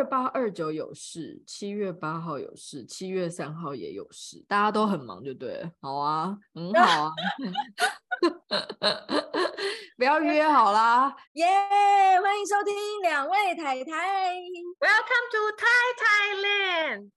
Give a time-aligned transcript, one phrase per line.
[0.00, 5.70] 二八二九有事，七月八号有事，七月三号也有事，大家都很忙，就对了。
[5.82, 7.12] 好啊，很好啊，
[9.98, 14.36] 不要 约好啦，耶！Yeah, 欢迎收听两位太太
[14.80, 15.68] ，Welcome to Thai
[16.00, 17.10] Thailand。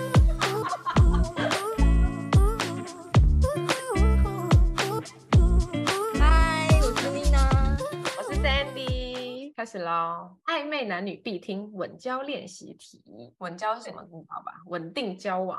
[9.64, 10.36] 开始喽！
[10.44, 13.02] 暧昧男女必听稳交练习题。
[13.38, 14.02] 稳交是什么？
[14.12, 14.52] 你知道吧？
[14.66, 15.58] 稳定交往，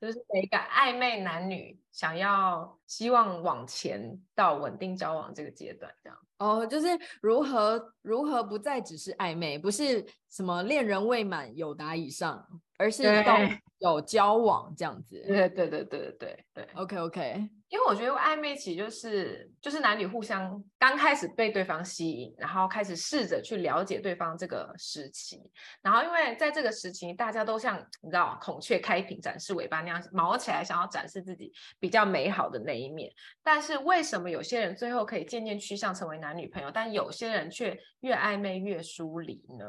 [0.00, 6.18] 就是每个暧昧男女想要希望往前到稳定交往这个阶段，这样。
[6.38, 6.88] 哦，就是
[7.22, 12.44] 如何如何不再只是暧昧，不是什么恋人未满有达以上，
[12.76, 13.38] 而是到
[13.78, 15.22] 有交往这样子。
[15.26, 16.68] 对对对对对对对。
[16.74, 17.48] OK OK。
[17.68, 25.40] 因为我觉得暧昧期就是就是男女互相刚开始被对方吸引，然后开始试着去了解对方这个时期，
[25.82, 33.10] 然后因为在这个时期，大家都像你知道孔雀开屏展示尾巴那样毛起来，想要展示自己比较美好的那一面。
[33.42, 39.64] 但是为什么有些人最后可以渐渐趋向成为男女朋友，但有些人却越暧昧越疏离呢？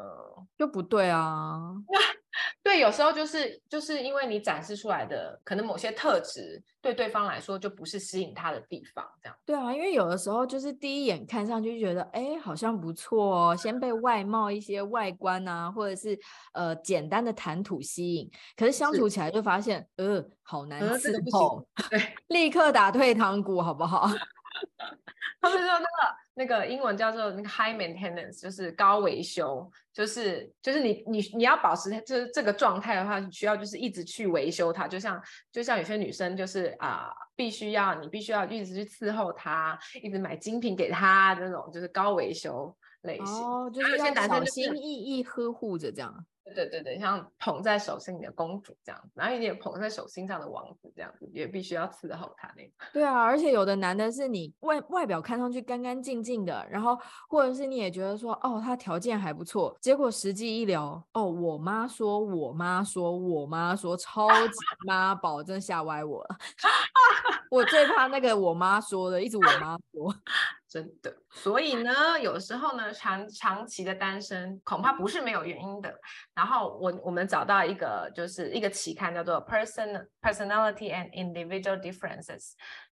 [0.58, 1.74] 就不对啊。
[2.62, 9.38] 对，有时候就是就是因为你展示出来的可能某些特质，对对方来说就不是吸引他的地方，这样。
[9.46, 16.18] 对啊，因为有的时候就是第一眼看上去就觉得，哎，好像不错哦，先被外貌一些外观啊，或者是
[16.54, 24.08] 呃简单的谈吐吸引，可是相处起来就发现，呃，好难伺候，对， 立刻打退堂鼓，好不好？
[25.42, 43.26] 他们说那个那个英文叫做那个 high maintenance，就是高维修，就是就是你你你要保持就是这个状态的话，你需要就是一直去维修它，就像就像有些女生就是啊、呃，必须要你必须要一直去伺候她，一直买精品给她那种，就是高维修类型。
[43.26, 46.26] 哦，就是要小心翼翼呵护着这样。
[46.56, 52.72] 对对对，像捧在手心里的公主这样子，然后一点捧在手心上的王子这样子，也必须要伺候他那种。
[52.94, 64.54] 对啊，而且有的男的是你外外表看上去干干净净的，然后或者是你也觉得说哦，他条件还不错，结果实际一聊哦，我妈说，我妈说，我妈说，超级
[64.88, 66.38] 妈宝，真吓歪我了。
[67.56, 70.14] 我最怕那个我妈说的，一直我妈说。
[70.68, 75.98] 真的，所以呢，有时候呢，长长期的单身恐怕不是没有原因的。
[76.34, 82.26] 然后我我们找到一个就是一个期刊叫做《Person Personality and Individual Differences》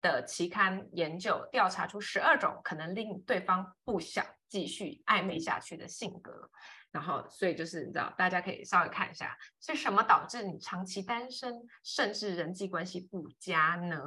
[0.00, 6.48] 的期刊研究，调查出十二种可能令对方不想继续暧昧下去的性格。
[6.92, 13.98] 然后，所以就是你知道，大家可以稍微看一下，是什么导致你长期单身，甚至人际关系不佳呢？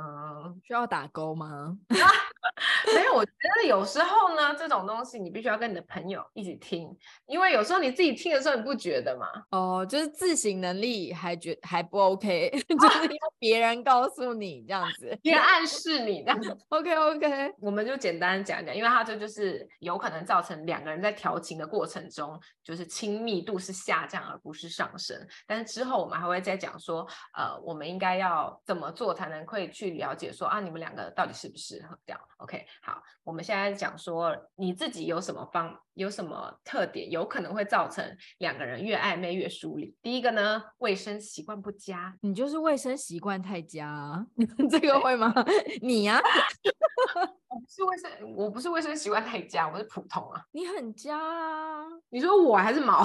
[0.63, 1.78] 需要打勾吗？
[2.94, 6.96] 没有，我觉得有时候呢，这种东西你必须要跟你的朋友一起听，
[7.26, 9.28] 因为有时候你自己听的时候，你不觉得嘛？
[9.50, 16.56] 哦，就是自省能力还觉还不 OK， 就是要别人告诉你这样子，别人暗示你这样子。
[16.70, 22.76] OK OK，我们就简单讲讲，因为它这就是有可能造成两个人在调情的过程中就。
[22.76, 25.18] 就是亲密度是下降而不是上升，
[25.48, 38.06] 但是之后我们还会再讲说，呃，我们应该要怎么做才能可以去了解说啊，你们两个到底适不适合这样？OK，好，我们现在讲说你自己有什么方有什么特点，有可能会造成
[38.38, 39.96] 两个人越暧昧越疏离。
[40.04, 44.24] 第一个呢，卫生习惯不佳，你就是卫生习惯太佳，
[44.70, 45.34] 这个会吗？
[45.82, 46.22] 你呀、啊？
[47.50, 50.44] 我不是卫生，我不是卫生习惯太佳，我是普通啊。
[50.52, 51.86] 你很佳啊！
[52.10, 53.04] 你说我还是毛？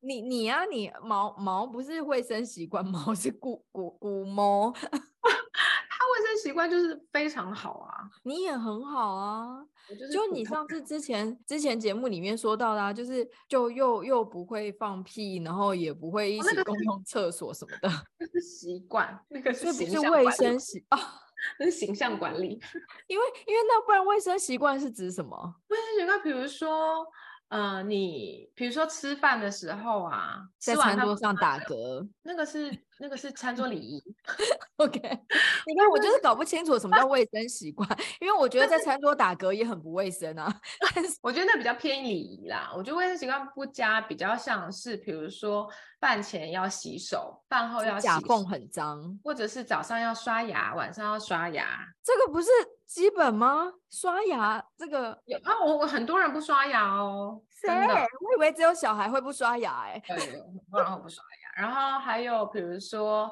[0.00, 4.72] 你你呀、啊，你毛毛不是卫生习惯，毛是古古古毛。
[5.98, 9.64] 他卫生习惯就是非常好啊，你也很好啊。
[10.12, 20.26] 就，就你上次之前之前节目里面说到的啊，就是就又又不会放屁，然后也不会一起共用厕所什么的，哦 那个、是习惯，那个是形象管理。
[20.26, 20.98] 卫生习啊。
[21.60, 22.58] 那是形象管理，
[23.06, 25.54] 因为因为那不然卫生习惯是指什么？
[25.68, 27.06] 卫生习惯，比如说，
[27.48, 34.02] 呃，你比如说吃饭的时候啊，在餐桌上打嗝，那个是那个是餐桌礼仪。
[34.78, 34.98] OK，
[35.66, 37.88] 你看我就是搞不清楚什么叫 卫生习惯，
[38.20, 40.52] 因为我觉得在餐桌打嗝也很不卫生啊。
[40.94, 42.72] 但是我觉得那比较偏礼仪啦。
[42.76, 45.70] 我觉得卫生习惯不佳，比较像是比如说
[46.00, 52.48] 饭前要洗手，饭后要洗手，甲缝很脏，或者是早上要刷牙，晚上要刷牙，这个不是
[52.86, 53.72] 基本吗？
[53.90, 57.42] 刷牙这个有啊，我我很多人不刷牙哦。
[57.50, 57.68] 谁？
[57.70, 60.16] 我以为只有小孩会不刷牙哎、欸。
[60.16, 61.62] 对，很多人会不刷牙。
[61.62, 63.30] 然后还有比如说。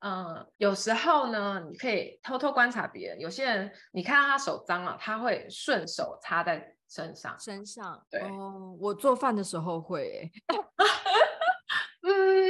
[0.00, 3.18] 嗯，有时候呢，你可以偷偷观察别人。
[3.18, 7.34] 有些人，你看到他手脏了，他会顺手擦在身上。
[7.40, 10.30] 身上，对哦，我做饭的时候会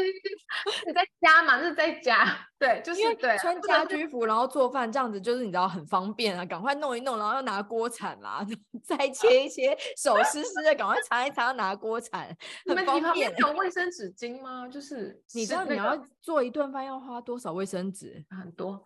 [0.86, 1.60] 你在家嘛？
[1.60, 8.44] 是在家， 对，就是对，穿家居服，然后做饭这样子，就是你知道很方便啊，赶快弄一弄，然后要拿锅铲啦，
[8.84, 12.34] 再切一切，手湿湿的，赶快擦一擦，拿锅铲，
[12.66, 13.34] 很方便。
[13.38, 14.66] 有卫生纸巾吗？
[14.68, 18.24] 就是你知道你要做一顿饭要花多少卫生纸？
[18.30, 18.82] 很多。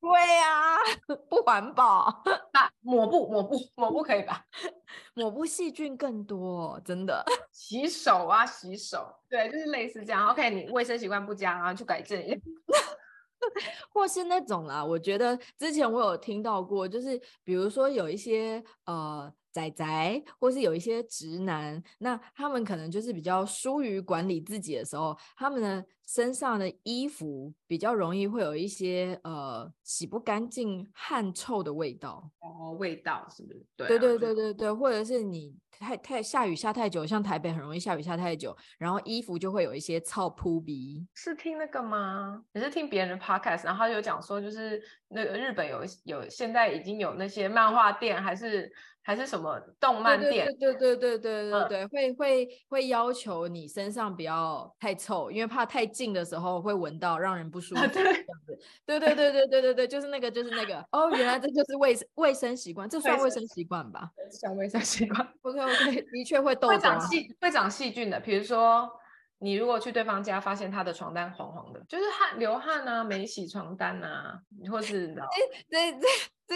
[0.00, 0.78] 对呀、啊，
[1.28, 2.22] 不环保。
[2.52, 4.44] 那抹布，抹布，抹布可以吧？
[5.14, 7.24] 抹布细菌更多，真的。
[7.52, 10.28] 洗手啊，洗手，对，就是类似这样。
[10.28, 12.36] OK，你卫生习惯不佳，然后去改正一下。
[13.90, 32.28] 或是那种啦，我觉得之前我有听到过，就是比如说有一些呃仔仔，或是有一些直男，那他们可能就是比较疏于管理自己的时候，他们的身上的衣服比较容易会有一些呃洗不干净、汗臭的味道。
[32.40, 33.64] 哦，味道是不是？
[33.76, 35.56] 对、啊、对对对对对，或者是你。
[35.78, 41.06] 太太下雨下太久，像台北很容易下雨下太久，然后衣服就会有一些臭扑鼻。
[41.14, 42.42] 是听那个吗？
[42.52, 48.70] 你是听别人的 podcast，然后有讲说，就是那个日本有有现在已经有那些漫画店，还是
[49.08, 50.46] 还是什么动漫店？
[50.60, 57.80] 对对对对对对对对，嗯、会会会要求你身上不要太臭，因为怕太近的时候会闻到让人不舒服。
[57.86, 58.04] 对
[58.84, 60.84] 对对对对对对对，就是那个就是那个。
[60.92, 64.10] 哦，原来这就是卫卫生习惯，这算卫生习惯吧？
[64.30, 65.26] 算卫生习惯。
[65.40, 65.58] OK。
[65.58, 68.20] OK，，的确会痘痘，会长细，会长细菌的。
[68.20, 68.90] 比如说，
[69.38, 74.38] 你如果去对方家，发现他的床单黄黄的，就是汗流汗啊，没洗床单啊，
[74.70, 75.14] 或是
[75.70, 76.06] 这这这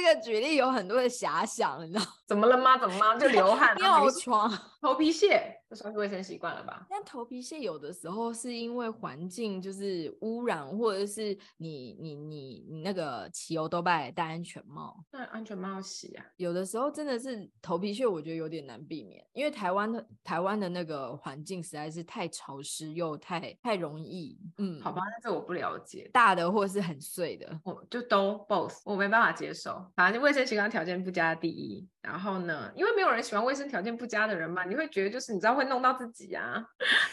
[0.00, 2.04] 个举例有很多的遐想，你知道？
[2.26, 2.78] 怎么了吗？
[2.78, 3.16] 怎么吗？
[3.18, 4.50] 就流汗、 尿床、
[4.80, 5.58] 头皮屑。
[5.72, 6.86] 这算是卫生习惯了吧？
[6.90, 16.26] 但头皮屑有的时候是因为环境就是污染，或者是你你你你那个骑欧多拜戴安全帽，那安全帽洗啊。
[16.36, 24.38] 有的时候真的是头皮屑，我觉得有点难避免，因为台湾的台湾的那个环境实在是太潮湿又太太容易。
[24.58, 26.10] 嗯，好吧，但是我不了解。
[26.12, 29.82] 大的或者是很碎的，我就都 both，我没办法接受。
[29.96, 35.72] 反正卫生习惯条件不佳第一，然后呢，因为没有人喜欢卫生条件不佳的人嘛，你会觉得就是你知道会。
[35.72, 36.62] 弄到自己啊！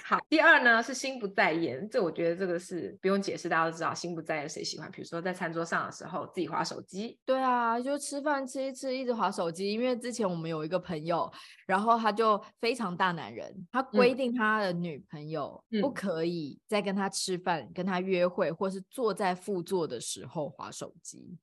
[0.04, 4.92] 好，第二呢是心不在焉，这我觉得这个是不用解释，大家都知道心不在焉谁喜欢？
[4.92, 9.72] 比如说在餐桌上的时候自己划手机，对啊，就吃饭吃一吃一直划手机。
[9.72, 11.32] 因为之前我们有一个朋友，
[11.66, 21.38] 然后他就非常大男人，他规定他的女朋友不可以在跟他吃饭、嗯、跟他约会，或是坐在副座的时候划手机。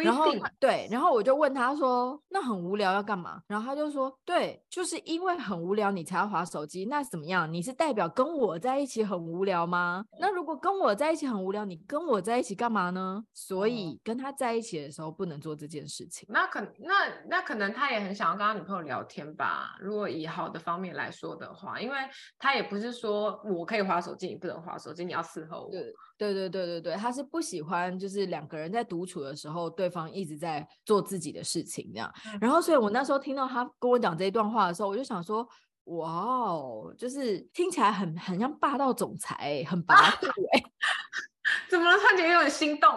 [0.00, 0.26] 然后
[0.58, 6.84] 对，然后我就问他说：“那很无聊要干嘛？”然后他就说：“对，就是因为很无聊你才要划手机。
[6.86, 7.52] 那怎么样？
[7.52, 10.04] 你是代表跟我在一起很无聊吗？
[10.18, 13.22] 那如果跟我在一起很无聊，你跟我在一起干嘛呢？
[13.32, 16.26] 所以跟他在一起的时候不能做这件事情。
[16.30, 16.94] 那可那
[17.28, 19.76] 那可能他也很想要跟他女朋友聊天吧？
[19.80, 21.96] 如果以好的方面来说的话，因为
[22.38, 25.92] 他也不是说我可以划手机，你不能划手机，你要伺候我。”对。
[26.18, 32.12] 对对对对对，他是不喜欢，就是两个人在独处的时候，对方一直在做自己的事情这样。
[32.40, 35.48] 然后，所以我那时候听到他跟我讲这一段话的时候，我就想说，
[35.84, 40.62] 哇哦，就是听起来很很像霸道总裁，很跋扈哎。
[41.68, 41.96] 怎么了？
[41.98, 42.88] 突然间有点心动？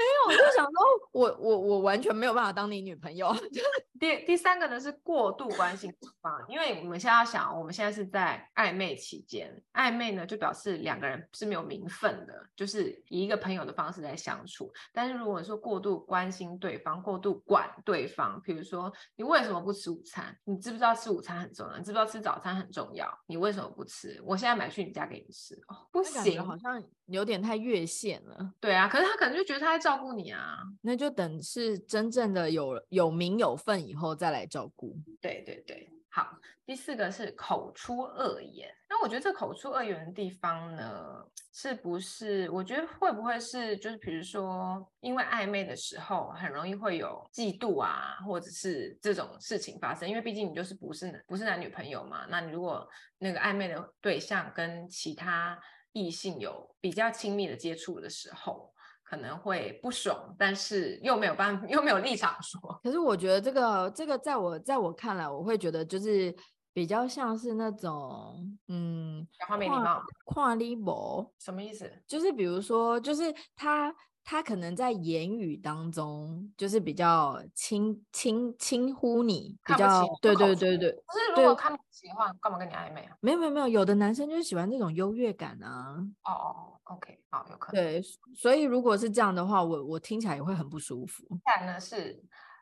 [0.00, 0.72] 没有，我就想说，
[1.12, 3.34] 我我我完全没有办法当你女朋友。
[4.00, 14.72] 第第三个呢是过度关心对方，因为我们现在要想，我们现在是在暧昧期间，暧昧呢就表示两个人是没有名分的，就是以一个朋友的方式在相处。
[14.94, 20.34] 但是如果说过度关心对方，过度管对方，比如说你为什么不吃午餐？
[20.44, 21.76] 你知不知道吃午餐很重要？
[21.76, 23.06] 你知不知道吃早餐很重要？
[23.26, 24.18] 你为什么不吃？
[24.24, 25.54] 我现在买去你家给你吃。
[25.68, 28.50] 哦，不行，好像有点太越线了。
[28.58, 33.80] 对啊，可是他可能就觉得他在照顾你啊，那就等是真正的有有名有份。
[33.80, 34.94] 以后再来照顾。
[35.20, 36.38] 对对对，好。
[36.64, 38.72] 第四个是口出恶言。
[38.88, 42.48] 那我觉得这口出恶言的地方呢，是不是？
[42.50, 50.08] 我觉得会不会是就是比如说，因为暧昧的时候很容易会有嫉妒啊，或者是这种事情发生。
[50.08, 52.24] 因为毕竟你就是不是不是男女朋友嘛。
[52.28, 55.58] 那你如果那个暧昧的对象跟其他
[55.90, 58.72] 异性有比较亲密的接触的时候。
[59.10, 62.60] 可能会不爽，但是又没有办法， 又没有立场说。
[62.80, 66.32] 可是我觉得这个这个，在我在我看来，我会觉得就是
[66.72, 71.90] 比较像是那种，嗯，讲话没礼貌，跨立博什么意思？
[72.06, 73.92] 就是比如说，就是他
[74.24, 80.90] 他可能在言语当中，就是比较轻轻轻呼你，比较对对对对。
[81.06, 83.16] 可是如果看不起的话，干嘛跟你暧昧啊？
[83.20, 85.96] 没有没有没有，有的男生就是喜欢这种优越感啊。
[86.24, 86.66] 哦哦。
[86.84, 87.80] OK，好，有可能。
[87.80, 88.02] 对，
[88.34, 91.24] 所以如果是这样的话，我我听起来也会很不舒服。
[91.44, 92.20] 但呢是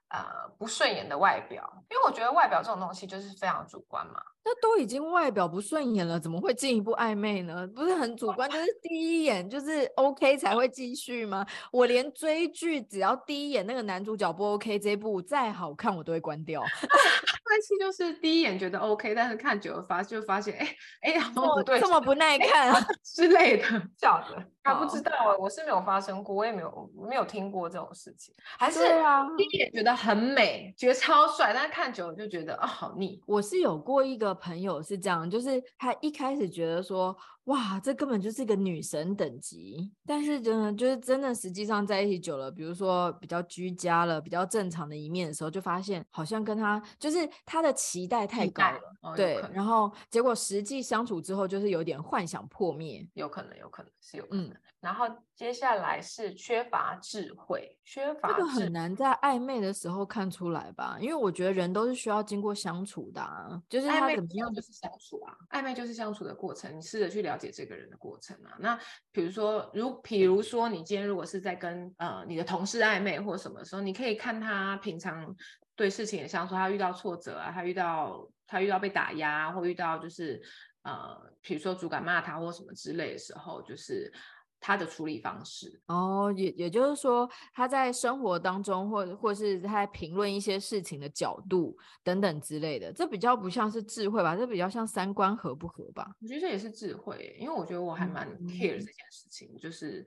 [0.09, 4.21] 呃不顺眼的外表，因为我觉得外表这种东西就是非常主观嘛。
[4.51, 7.69] 那都已经外表不顺眼了，怎么会进一步暧昧呢？
[7.77, 11.45] 不是很主观，就是第一眼就是 OK 才会继续吗？
[11.71, 16.63] 我连追剧只要第一眼那个男主角不 OK，这一部再好看我都会关掉。
[17.49, 23.65] 关系就是第一眼觉得 OK，但是看久了发就发现，哎哎，好像不对，这么不耐看啊 之类的，
[23.99, 24.43] 笑的。
[24.63, 28.35] 他不知道，我是没有发生过，我也没有没有听过这种事情。
[28.59, 33.19] 还是啊，第一眼觉得很美，觉得超帅，但是看久了就觉得啊、哦，好腻。
[33.25, 37.17] 我是有过一个朋友是这样，就是他一开始觉得说。
[37.49, 54.45] 哇，这根本就是一个女神等级，但是真的就是真的，实际上在一起久了，比如说比较居家了，比较正常的一面的时候，就发现好像跟他就是他的期待太高了，哦、对，然后结果实际相处之后，就是有点幻想破灭，有可能，有可能是有可能。
[54.45, 60.99] 嗯、然后接下来是缺乏智慧，缺乏这个很难在暧昧的时候看出来吧？
[61.01, 68.79] 因为我觉得人都是需要经过相处的、啊，就是他怎么样就是相处啊，暧昧就是相处的过程，你试着去了解这个人的过程啊，那
[69.13, 75.35] 比如说，如比如说，你今天如果是在跟呃你的同事暧昧或什么时候，你可以看他平常
[75.77, 80.43] 对事情的相处，他遇到挫折啊，他遇到他遇到被打压，或遇到就是
[80.83, 84.13] 呃，比如说主管骂他或什么之类的时候，就是。
[84.61, 94.35] 他的处理方式哦，也也就是说，他在生活当中，或或是他在评论一些事情的角度等等之类的，这比较不像是智慧吧？
[94.37, 96.11] 这比较像三观合不合吧？
[96.21, 100.07] 我觉得这也是智慧，因为我觉得我还蛮 care 这件事情，嗯、就是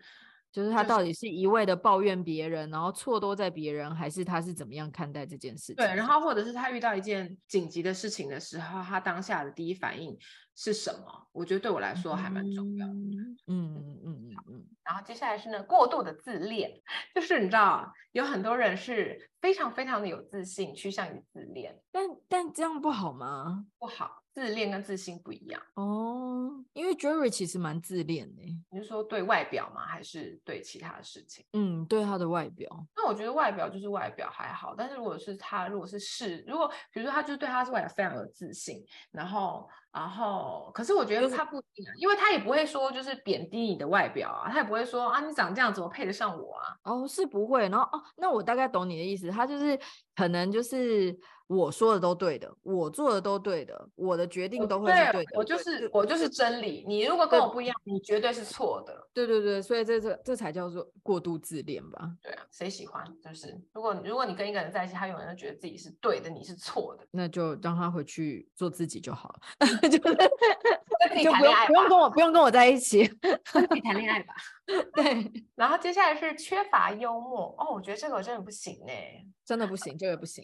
[0.51, 5.75] 就是他到底是一味的抱怨别人，然后错都在别人，还是他是怎么样看待这件事情？
[5.75, 10.17] 对，然后或者是他遇到一件紧急的事情的时候，他当下的第一反应
[10.55, 11.27] 是什么？
[11.31, 12.93] 我觉得对我来说还蛮重要的。
[12.93, 14.67] 嗯嗯嗯嗯嗯。
[14.83, 16.69] 然后接下来是呢，过度的自恋，
[17.15, 23.65] 就是你知道，有很多人是非常非常的有自信，趋向于自恋，但但这样不好吗？
[23.79, 26.49] 不好，自恋跟自信不一样哦。
[26.73, 29.85] 因为 Jerry 其实蛮自恋的，你是说对外表吗？
[29.85, 31.45] 还是对其他的事情？
[31.53, 32.69] 嗯，对他的外表。
[32.95, 39.67] 那我觉得外表就是外表还好，但是如果是他，如果是是，如果比如说他就对他是外表非常有自信，然后。
[39.93, 46.77] 然后，可是我觉得他不一样，因为他也不会说就是贬低你的外表啊，他也不会说啊，你长这样怎么配得上我啊？
[46.83, 47.67] 哦，是不会。
[47.67, 49.77] 然后哦，那我大概懂你的意思，他就是
[50.15, 51.19] 可能就是。
[51.51, 55.31] 我说的都对的，我做的都对的，我的决定都会是对的。
[55.37, 59.05] 我就是我就是真理，你如果跟我不一样，你绝对是错的。
[59.13, 62.09] 对对对，所以这这这才叫做过度自恋吧？
[62.23, 63.03] 对啊，谁喜欢？
[63.21, 73.05] 就是如果如果你跟一个人在一起，他永远都觉得自己是对的，你是错的，那就让他回去做自己就好了 就就不用不用跟我不用跟我在一起，
[73.51, 74.33] 跟自己谈恋爱吧。
[74.95, 79.25] 对，然后接下来是缺乏幽默哦，我觉得这个我真的不行哎。
[79.51, 80.41] 真的不行，这个不行，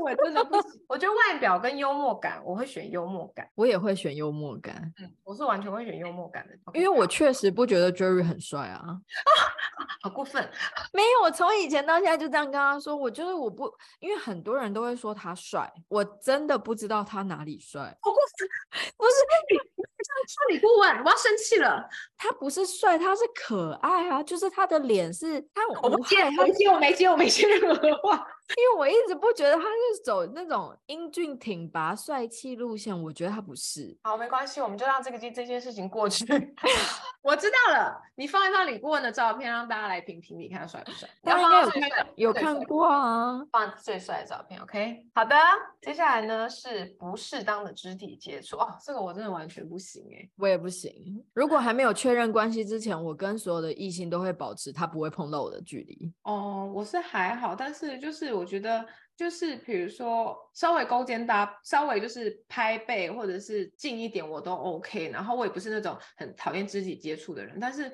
[0.00, 0.80] 我真的不行。
[0.86, 3.50] 我觉得外表跟幽默感，我会选幽默感。
[3.56, 4.94] 我也会选幽默感。
[5.00, 8.78] 嗯，我是完全会选幽默感的，因为我确实不觉得 Jerry 很帅啊。
[8.78, 9.00] 啊，
[10.02, 10.48] 好过分！
[10.94, 13.68] 没有，我从以前到现在就这样跟他说，我就是我不，
[13.98, 17.80] 因为很多人都会说他帅，我真的不知道他哪里帅。
[18.02, 18.48] 好过分！
[18.96, 19.10] 不是，
[19.50, 21.88] 你这样处理顾问，我要生气了。
[22.16, 28.24] 他不是帅，他是可爱啊，就是他的脸是他，我不接，我没接，我没接，我没接任何话。
[28.56, 33.96] 因为我一直不觉得他是走那种英俊挺拔、帅气路线，我觉得他不是。
[34.02, 36.24] 好，没关系，我们就让这个这这件事情过去。
[37.22, 41.08] 我知道了，你放一张李顾问的照片，让大家来评评，你看他帅不帅？
[41.22, 43.42] 大家应该有看，有看过啊。
[43.50, 45.06] 放最帅的照片，OK。
[45.14, 45.34] 好的，
[45.80, 51.24] 接下来呢是不适当的肢体接触哦，这个我真的完全不行哎，我也不行。
[51.32, 56.12] 如果还没有确认关系之前，我跟所有的异性都会保持他不会碰到我的距离。
[56.24, 58.33] 哦，我是还好，但是就是。
[58.34, 58.86] 我觉得
[59.16, 65.08] 就是，比如说稍微勾肩搭，稍微就是拍背，或者是近一点，我都 OK。
[65.10, 67.92] 然后我也不是那种很讨厌肢体接触的人，但是，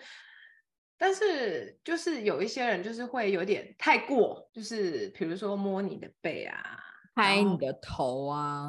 [0.97, 6.79] 但是就是有一些人就是会有点太过，就是比如说摸你的背啊，
[7.15, 8.69] 拍你的头啊，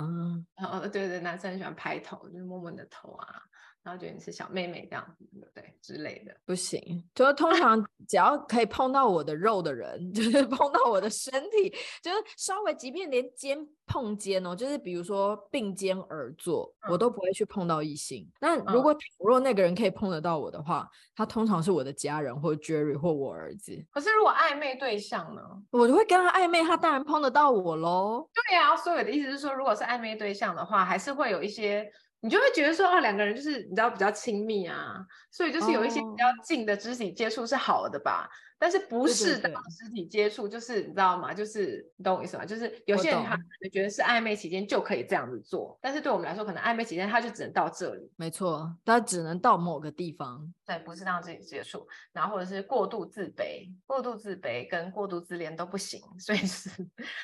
[0.57, 3.41] 然后对对，男生很喜欢拍头，就是摸摸你的头啊。
[3.83, 6.35] 然后觉得你是小妹妹这样子，对不对之类的？
[6.45, 11.69] 不行，就是通常 只要可以碰到我的肉的人， 就是碰到我的身体，
[12.03, 13.57] 就是稍微，即便连肩
[13.87, 18.29] 碰肩哦，就是比如说并肩而坐，嗯、我都不会去碰到异性。
[18.39, 23.83] 那如果倘若那个人可以碰得到我的话，他通常是我的家人，或 Jerry 或我儿子。
[23.89, 25.41] 可是如果暧昧对象呢？
[25.71, 28.29] 我就会跟他暧昧，他当然碰得到我喽。
[28.31, 31.91] 对呀、啊，所以我的意思是说，如果是暧昧对象的话，还是会有一些。
[32.21, 38.29] 你就会觉得说，哦，两个人就是你知道比较亲密啊，所以就是有一些比较近的肢体接触是好的吧。
[38.61, 38.71] Oh.
[38.71, 41.33] 但是不适当肢体接触，就是你知道吗？
[41.33, 42.45] 就是你懂我意思吗？
[42.45, 48.07] 就是有些人他可能觉得是暧昧期间就可以这样子做，但是对我们来说，可能暧昧期间他就只能到这里。
[48.17, 50.53] 没错，他只能到某个地方。
[50.63, 56.69] 对，不适当肢体接触，然后或者是过度自卑，过度自卑跟过度自恋都不行，所以是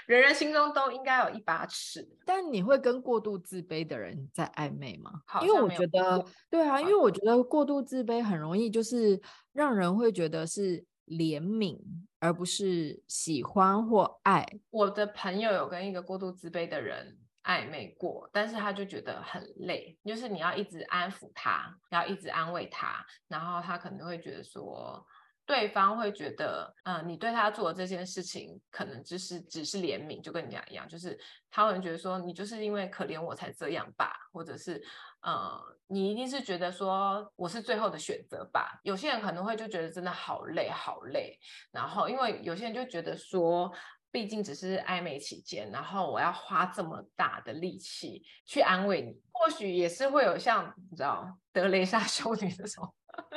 [0.08, 2.10] 人人心中都应该有一把尺。
[2.26, 5.12] 但你会跟过度自卑的人在暧昧吗？
[5.44, 9.22] 因为我觉得，对啊，因为我觉得过度自卑很容易就是
[9.54, 10.84] 让人会觉得是。
[11.08, 11.80] 怜悯，
[12.20, 14.46] 而不是喜欢或爱。
[14.70, 25.06] 我的朋友有跟一个过度自卑的人暧昧过，但是他就觉得很累，就是你要一直安抚他，要一直安慰他，然后他可能会觉得说，
[25.46, 31.18] 对方会觉得，嗯、你对他做的这件事情，可能只是只是怜悯，就跟你讲一样，就是
[31.50, 34.84] 他会觉得说，你就是因为可怜我才这样吧，或者是。
[35.28, 38.80] 呃，你一定是觉得说我是最后的选择吧？
[38.84, 41.38] 有些人可能会就觉得真的好累，好累。
[41.70, 43.70] 然后，因为有些人就觉得说，
[44.10, 52.94] 毕竟只是暧昧期间，然后我要花这么大的力气去安慰你，或许也是会有像你知道德雷莎修女这种。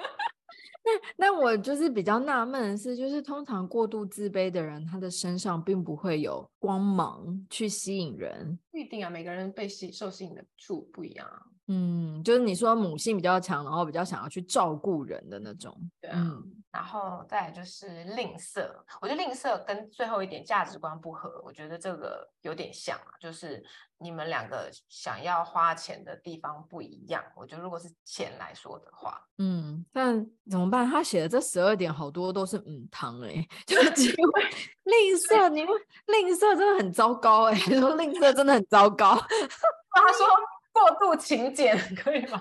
[0.82, 8.56] 那那我就是比较纳闷的是，就是通常过度自卑的人，他的身上并不会有光芒去吸引人。
[8.70, 11.42] 不一定啊，每个人被吸受吸引的处不一样啊。
[11.73, 15.73] 嗯，就是你说母性比较强，然后比较想要去照顾人的那种。
[16.00, 18.69] 对啊，嗯，然后再来就是吝啬，
[19.00, 23.62] 我觉得吝啬跟最后一点价值观不合，我觉得这个有点像啊，就是
[23.99, 27.23] 你们两个想要花钱的地方不一样。
[27.37, 30.85] 我觉得如果是钱来说的话，嗯，但怎么办？
[30.91, 34.43] 他写的这十二点好多都是嗯汤哎， 就是因为
[34.83, 35.73] 吝啬，你们
[36.07, 39.15] 吝啬真的很糟糕哎，你 说吝啬真的很糟糕。
[39.95, 40.27] 他说。
[40.73, 42.41] 过度勤俭 可以吗？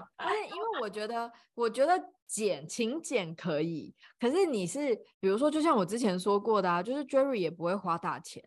[0.50, 8.44] 因为我觉得，我觉得俭勤俭可以，可是你是，比如说，就像我之前说过的啊，就是 Jerry 也不会花大钱，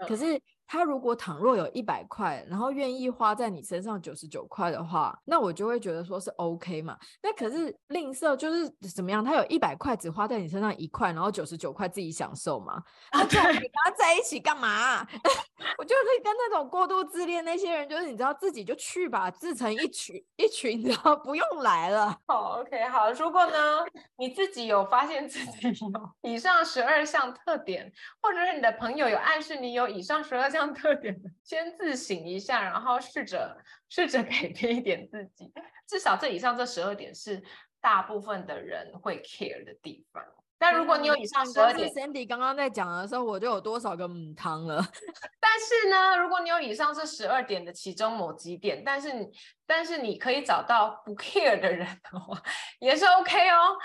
[0.00, 0.40] 嗯、可是。
[0.66, 6.96] 他如果倘若有一百块，然后愿意花在你身上九十九块的话，那我就会觉得说是 OK 嘛。
[7.22, 9.24] 那可是吝啬就是怎么样？
[9.24, 12.82] 他有一百块只花在你身上一块，然后九十九块自己享受嘛？
[13.12, 15.08] 啊，这样你跟他在一起干嘛啊？
[15.78, 22.18] 我就是跟那种过度自恋那些人，就是你知道自己就去吧，自成一群一群，然 后不用来了。
[22.26, 23.10] 好，OK，好。
[23.12, 23.84] 如果呢，
[24.16, 30.72] 你自己有发现自己有以上十二项特点，或者是你的朋友有暗示你有以上十二这样。
[30.72, 35.52] 特点的，先自省一下，然后试着试着改变一点自己。
[35.88, 37.42] 至少这以上这十二点是
[37.80, 40.24] 大部分的人会 care 的地方。
[40.64, 44.76] 但如果你有以上十二点，Sandy 刚刚在讲的时候，我就有多少个母汤了。
[45.38, 49.28] 但是呢，如果你有以上这十二点的其中某几点，但是你
[49.66, 52.40] 但是你可以找到不 care 的人的话，
[52.80, 53.76] 也是 OK 哦。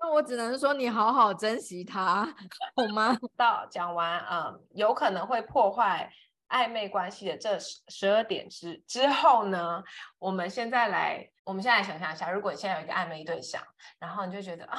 [0.00, 2.26] 那我只能说你好好珍惜他，
[2.74, 3.14] 好吗？
[3.36, 6.10] 到讲完，嗯，有可能会破坏
[6.48, 9.82] 暧昧关系的这十二点之之后呢，
[10.18, 13.62] 我们现在来，我们现在想象一下，如果你现在有一个暧昧对象，
[13.98, 14.78] 然后你就觉得啊，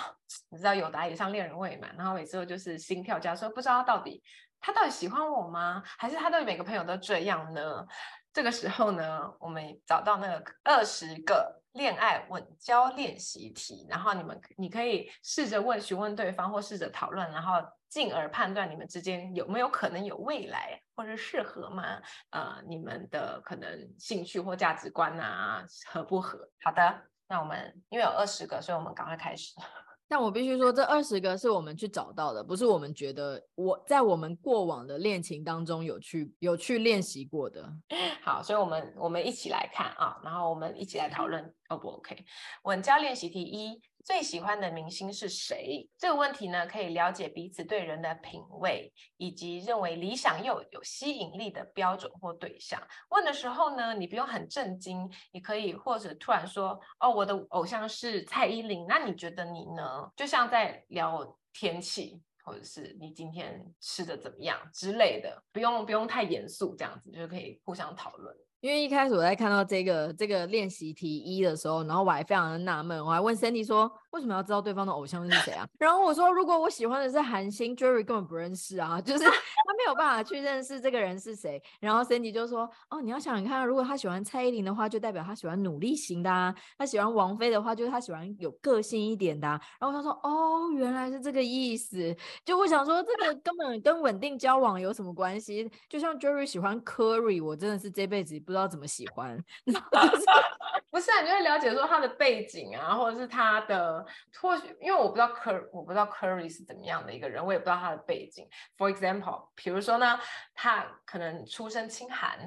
[0.49, 4.23] 你知道友达以上恋人未满，然后每次就是心跳加速，不知道到底
[4.59, 5.83] 他到底喜欢我吗？
[5.85, 7.85] 还是他对每个朋友都这样呢？
[8.31, 17.53] 这个时候呢，我们找到那个二十个恋爱稳交练习题，然后你们你可以试着问询问对方，或试着讨论，然后。
[17.89, 22.01] 进而判断你们之间有没有可能有未来，或者适合吗？
[22.31, 26.49] 呃，你们的可能兴趣或价值观啊，合不合？
[26.63, 29.53] 好的，那我们因为有二十个，所以我们赶快开始。
[30.09, 37.69] 但我必须说，这二十个是我们去找到的，不是我们觉得我在我们过往的恋情当中有去有去练习过的。
[38.23, 42.25] 好，所以我们我们一起来看啊，然后我们一起来讨论，O 不 OK？
[42.63, 43.81] 稳交练习题一。
[44.05, 45.85] 最喜欢的明星是谁？
[45.97, 52.81] 这个问题呢，可以了解彼此对人的品味，以及认为理想又有吸引力的标准或对象。
[53.09, 60.09] 问的时候呢，你不用很震惊，你可以或者突然说：“哦，我的偶像是蔡依林。”那你觉得你呢？
[60.15, 68.33] 就像在聊天气，或者是你今天吃的怎么样之类的，不用不用太严肃，这样子就可以互相讨论。
[68.67, 75.63] 因为一开始我在看到这个这个练习题一的时候，然后我还非常的纳闷，我还问 Sandy 说，为什么要知道对方的偶像是谁啊？
[75.77, 81.61] 然后我说，如果我喜欢的是韩星，Jerry 根本不认识啊， 就是他没有办法去认识这个人是谁。
[81.79, 89.47] 然后 Cindy 就说，哦，你要想想看，如果他喜欢蔡依林的话，就代表他喜欢努力型的啊；他喜欢王菲的话，就是他喜欢有个性一点的。
[89.79, 92.15] 然后他说，哦，原来是这个意思。
[92.43, 95.69] 就我想说，这个根本跟稳定交往有什么关系？
[95.87, 99.37] 就像 Jerry 喜欢 Curry，我真的是这辈子不知道怎么喜欢。
[100.89, 104.03] 不是啊，你就会了解说他的背景啊，或者是他的，
[104.41, 108.47] 或许因为我不知道 Cur，我不知道 Curry 是怎么样的一个人，我也不知道他的背景。
[108.77, 110.19] For example，比如说呢，
[110.53, 112.39] 他可能出身清寒，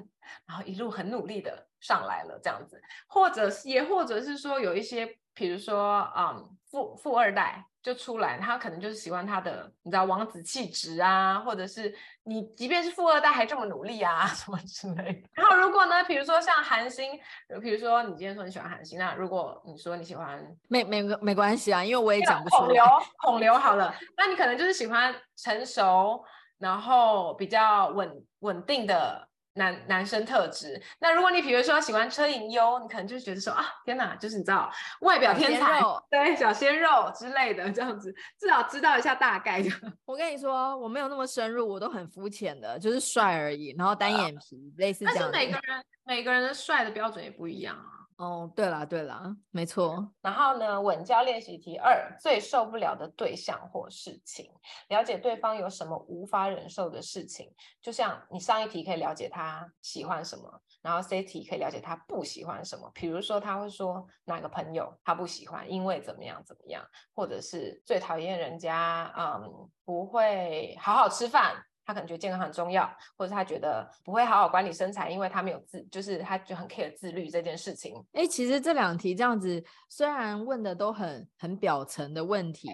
[0.46, 7.64] 然后一路很努力的上来了这样子，或者也或者是说有一些，比如说嗯，富富二代。
[7.82, 15.28] 就出来，他可能就是喜欢他的，你知道王子气质啊，或者是你即便是富二代还这么努力啊， 什么之类的。
[15.32, 17.18] 然后如果呢，比如说像韩星，
[17.62, 22.62] 比如说你今天说你喜欢韩星，那如果你说你喜欢，没没没关系啊，因为我也讲不出来。
[22.62, 22.84] 孔刘，
[23.22, 26.22] 孔刘好了，那你可能就是喜欢成熟，
[26.58, 29.29] 然后比较稳稳定的。
[29.54, 39.70] 男男生特质，那如果你比如说喜欢车银优，你可能就觉得说啊，天哪，就是你知道外表天才，对，小鲜肉之类的这样子，至少知道一下大概的。
[40.04, 45.30] 我跟你说，我没有那么深入，我都很肤浅的，就是帅而已，然后单眼皮，啊、类似这样。
[45.32, 47.99] 但是每个人每个人的帅的标准也不一样啊。
[48.20, 50.12] 哦，对了对了，没错。
[50.20, 54.52] 然后呢，稳交练习题二，最受不了的对象或事情，
[54.88, 57.50] 了解对方有什么无法忍受的事情。
[57.80, 62.90] 就像你上一题可以了解他喜欢什么，然后 C 题可以了解他不喜欢什么。
[62.92, 71.54] 比如说他会说哪个朋友他不喜欢，因为怎么样怎么样，或者是最讨厌人家嗯不会好好吃饭。
[71.90, 77.94] 他感觉健康很重要，或者他觉得不会好好管理身材，因为他没有自，就是他就很 care 自律这件事情。
[78.12, 82.70] 哎，其实这两题这样子，虽然问的都很很表层的问题。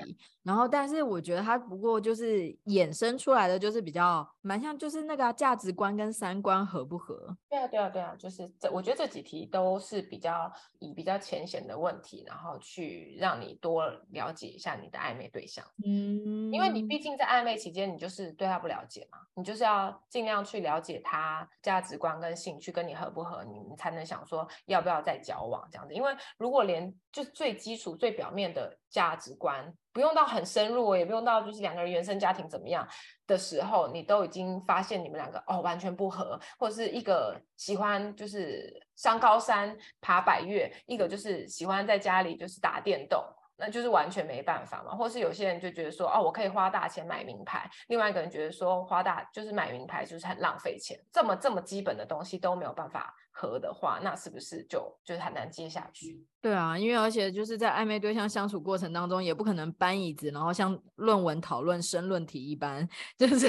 [0.46, 7.36] 然后，但是我觉得他不过就是衍生出来的，就是比较蛮像，就是那个价值观跟三观合不合？
[7.50, 15.64] 对啊，对啊，对啊，就是这，我觉得这几题都是比较以比较浅显的问题，然后去让你多了解一下你的暧昧对象。
[15.84, 25.92] 嗯，因为你毕竟在暧昧期间，你就是对他不了解嘛，你就是要尽量去了解他价值观跟兴趣跟你合不合，你你才能想说要不要再交往这样子。
[25.92, 32.86] 因为如果连就最基础、最表面的价值观，不用到很深入，也不用到就是两个人原生家庭怎么样
[33.26, 43.24] 的时候，你都已经发现你们两个哦完全不合，或者是一个喜欢就是上高山爬百岳，一个就是喜欢在家里就是打电动，
[43.56, 44.94] 那就是完全没办法嘛。
[44.94, 56.24] 或是有些人就觉得说哦，我可以花大钱买名牌，另外一个人觉得说花大就是买名牌就是很浪费钱，这么这么基本的东西都没有办法合的话，那是不是就就是很难接下去？
[56.40, 63.46] 对啊，因为而且就是在暧昧对象相处过程当中，也不可能搬椅子，然后像论文讨论申论题一般， 就是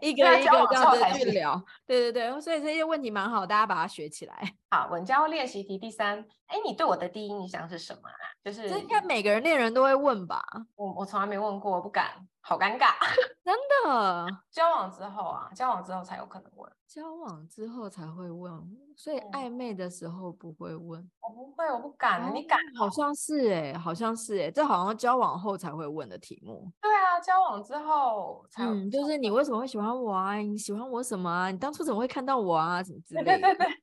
[0.00, 1.62] 一个一个这样子去聊。
[1.86, 4.54] 对对对，所以这些问题蛮好，大家把它学起来。
[4.70, 8.18] 好，稳交练习题第三，哎，你对我的第一印象是什么啊？
[8.44, 10.42] 就是这应该每个人恋人都会问吧？
[10.74, 12.92] 我我从来没问过，我不敢，好尴尬，
[13.42, 14.26] 真的。
[14.50, 16.70] 交往之后啊，交往之后才有可能问。
[16.86, 18.52] 交往之后才会问，
[18.94, 21.00] 所以暧昧的时候不会问。
[21.00, 22.22] 嗯、我不会，我不敢。
[22.22, 22.58] 哦、你敢？
[22.78, 26.70] 好像是哎、欸，好像是哎、欸，这好像交往后才会问的题目。
[26.82, 28.62] 对啊，交往之后才。
[28.64, 30.34] 嗯，就是你为什么会喜欢我啊？
[30.36, 31.50] 你喜欢我什么啊？
[31.50, 32.82] 你当初怎么会看到我啊？
[32.82, 33.24] 什么之类的。
[33.24, 33.74] 对对对对。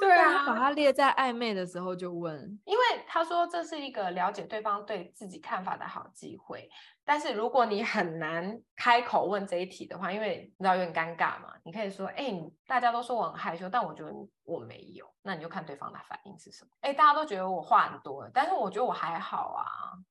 [0.00, 6.68] 对 啊，把它列在暧昧的时候就问，因为他说这是一个了解对方对自己看法的好机会。
[7.04, 14.12] 但是如果你很难开口问这一题的话，因为你知道有点尴尬嘛，你可以说，哎、欸，大家都说我很害羞，但我觉得
[14.44, 16.70] 我没有，那你就看对方的反应是什么。
[16.80, 19.64] 哎、欸，大家都觉得我话很多，但是我觉得我还好啊，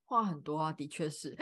[0.06, 1.30] 话很多啊，的确是，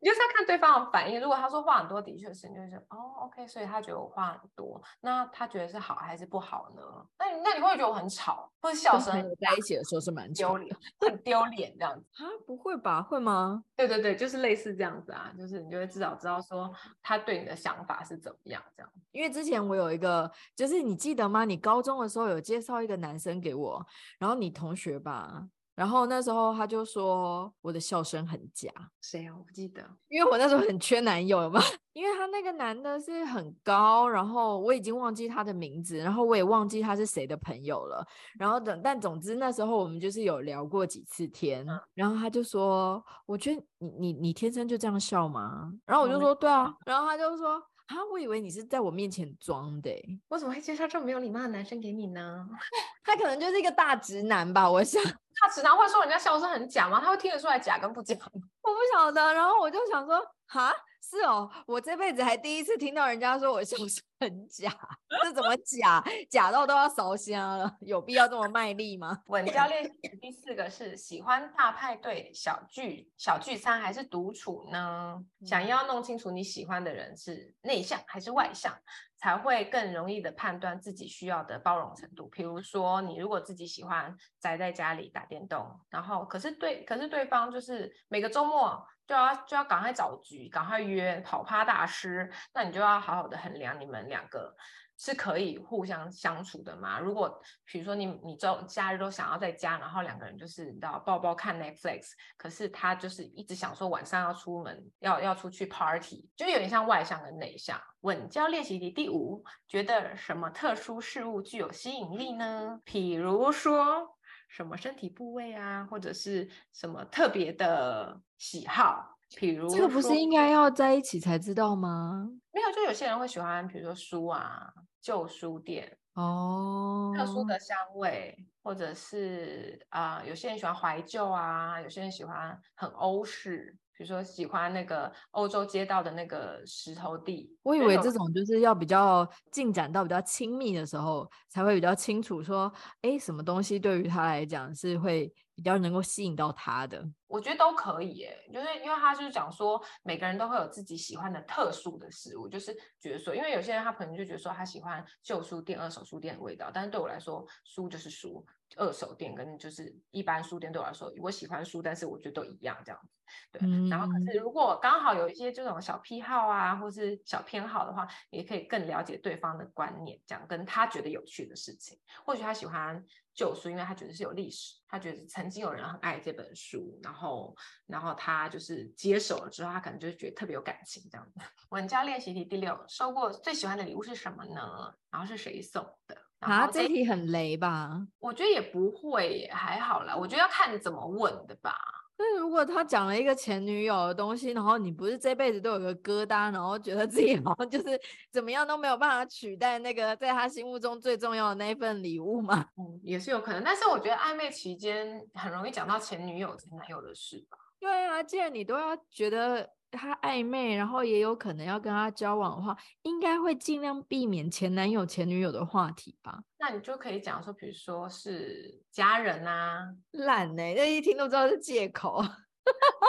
[0.00, 1.20] 你就是要看对方的反应。
[1.20, 6.82] 如果他说话很多，的确是，你就说，哦，OK，所以他觉得我话很多，那他觉得是好还是不好呢？
[7.18, 12.30] 那你那你会觉得我很吵，或者笑声在一起的时候是蛮丢脸，很丢脸这样子啊？
[12.46, 13.02] 不会吧？
[13.02, 13.63] 会吗？
[13.76, 18.92] 对对对，就是类似这样子啊，就是你就会至少知道说他对你的想法是怎么样这样。
[19.10, 21.44] 因为之前我有一个，就是你记得吗？
[21.44, 23.84] 你高中的时候有介绍一个男生给我，
[24.18, 25.48] 然后你同学吧。
[25.74, 29.34] 然后那时候他就说我的笑声很假，谁啊？
[29.36, 31.60] 我不记得，因为我那时候很缺男友嘛，
[31.94, 38.06] 因为他那个男的是很高，然后我已经忘记他的名字，然后我也忘记他是谁的朋友了。
[38.38, 45.72] 然后等，但总之那时候我们就是有聊过几次天，然后他就说，我觉得你你你天生就这样笑吗？
[45.86, 47.62] 然后我就说对啊， 然后他就说。
[47.86, 49.90] 啊，我以为你是在我面前装的，
[50.28, 52.48] 我怎么会介绍这么没有礼貌的男生给你呢？
[53.04, 55.02] 他可能就是一个大直男吧，我想。
[55.40, 57.00] 大直男会说人家笑声很假吗？
[57.04, 58.42] 他会听得出来假跟不假吗？
[58.62, 59.32] 我不晓得。
[59.34, 60.74] 然后我就想说，哈。
[61.06, 64.74] 是哦，我这辈子还第一次听到人家说我笑声很 假，
[65.22, 66.02] 这怎么假？
[66.30, 69.22] 假到都要烧香了，有必要这么卖力吗？
[69.26, 69.84] 稳教练
[70.20, 75.22] 第四个是喜欢大派对、小聚、小聚餐还是独处呢？
[75.44, 78.74] 想要弄清楚你喜欢的人是内向还是外向，
[79.18, 82.28] 才会更容易的判断自己需要的包容程度。
[82.28, 88.82] 比如说，你如果自己喜欢宅在家里打电动，然后可是对，可是对方就是每个周末。
[89.06, 94.54] 就要就要赶快找局，赶快约跑趴大师，那你就要好好的衡量你们两个
[94.96, 96.98] 是可以互相相处的吗？
[96.98, 107.80] 如果比如说你你周假日都想要在家，然后两个人就是你知道抱抱看 Netflix，可是他就是一直想说晚上要出门，要要出去 party，就有点像外向跟内向。
[108.00, 112.80] 稳交练习题第五，觉得什么特殊事物具有吸引力呢？
[112.84, 114.14] 比如说。
[114.46, 122.28] 什么身体部位啊，或者是什么特别的喜好，比如这个不是应该要在一起才知道吗？
[122.52, 133.74] 没有，就有些人会喜欢，比如说书啊，旧书店哦，特殊的香味，或者是啊、呃，有些人喜欢怀旧啊，有些人喜欢很欧式。
[133.96, 147.04] 比如说喜欢那个欧洲街道的那个石头地，我以为这种就是要比较进展到比较亲密的时候，才会比较清楚说，哎，什么东西对于他来讲是会比较能够吸引到他的。
[147.28, 158.44] 我觉得都可以耶，就是因为他就是讲说，每个人都会有自己喜欢的特殊的事物，就是觉得说，因为有些人他可能就觉得说他喜欢旧书店、二手书店的味道，但是对我来说，书就是书。
[158.76, 163.08] 二手店跟就是一般书店对我来说，我喜欢书，但是我觉得都一样这样子。
[163.50, 171.98] 对，嗯、然后可是如果刚好有一些这种小癖好啊，或是小偏好的话，也可以更了解对方的观念，讲跟他觉得有趣的事情。
[172.24, 173.02] 或许他喜欢
[173.34, 177.56] 旧书，因为他觉得是有历史，他觉得曾经有人很爱这本书，然后
[177.86, 181.40] 然后他就是接手了之后，他可能就觉得特别有感情这样子。
[181.70, 184.94] 稳交练习题第六，收过最喜欢的礼物是什么呢？
[185.10, 186.16] 然后是谁送的？
[186.44, 188.06] 啊，这题很雷吧？
[188.20, 190.14] 我觉得也不会耶，还好啦。
[190.16, 191.74] 我觉得要看你怎么问的吧。
[192.16, 202.66] 那如果他讲了一个前女友的东西，然后你不是这辈子都有个疙瘩，然后觉得自己好像就是怎么样都没有办法取代那个在他心目中最重要的那一份礼物吗？
[202.76, 203.64] 嗯，也是有可能。
[203.64, 207.58] 但是我觉得暧昧期间很容易讲到前女友、前男友的事吧。
[207.80, 209.70] 对啊，既然你都要觉得。
[209.94, 216.40] 他暧昧，然后也有可能要跟他交往的话，应该会尽量避免前男友、前女友的话题吧？
[216.58, 222.38] 那你就可以讲说，比如说是家人啊，烂呢、欸，这一听都知道是借口 啊。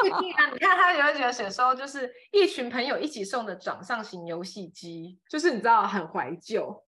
[0.03, 6.83] 你看他有几个写说，就是一群朋友一起送的掌上型游戏机，就是你知道很怀旧。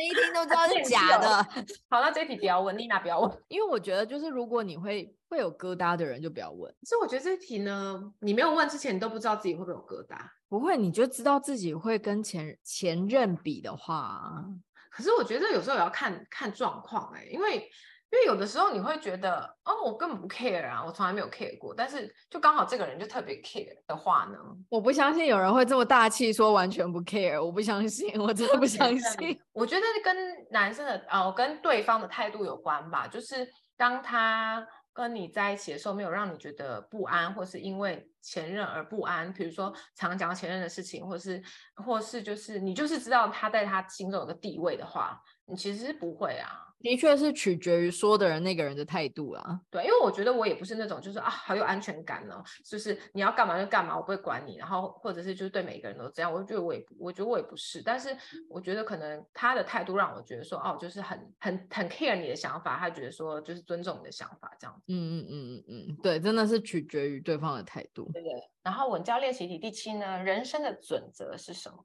[0.00, 1.42] 这一听都知道是假的。
[1.90, 6.74] 好，那这一题不要问，丽娜不要问， 因为我觉得就是如果你会会有疙瘩的人就不要问。
[6.84, 10.16] 所以我觉得这题呢，你没有问之前，你都不知道自己会不会有疙瘩。
[10.48, 14.42] 不会，你就知道自己会跟前前任比的话，
[14.90, 17.70] 可是我觉得有时候也要看看状况哎，因为。
[18.12, 21.72] 因为有的时候你会觉得，哦，我根本不 care 啊，我从来没有 care 过。
[21.72, 29.40] 但是就刚好这个人就特别 care 的话呢，我不相信有人会这么大气说完全不 care，我不相信，我真的不相信。
[29.52, 30.16] 我觉得跟
[30.50, 33.06] 男生的哦，跟对方的态度有关吧。
[33.06, 39.32] 就是当他跟你在一起的时候，没有让你觉得不安，或是因为前任而不安。
[39.32, 41.40] 比如说常讲前任的事情，或是
[41.76, 46.66] 或是就是你就是知道他在他心中有个地位的话，你其实是不会啊。
[46.80, 58.16] 的确是取决于说的人那个人的态度啊，对，因为我觉得我也不是那种就是啊好有安全感呢，就是你要干嘛就干嘛，我不会管你，然后或者是就是对每个人都这样，我觉得我也我觉得我也不是，但是
[58.48, 68.32] 我觉得可能他的态度让我觉得说哦，就是很很很 care 你的想法，他觉得说就是尊重你的想法这样子，嗯嗯嗯嗯嗯，对，真的是取决于对方的态度，对对。
[68.62, 71.76] 然后稳教练习题第七呢，人生的准则是什么？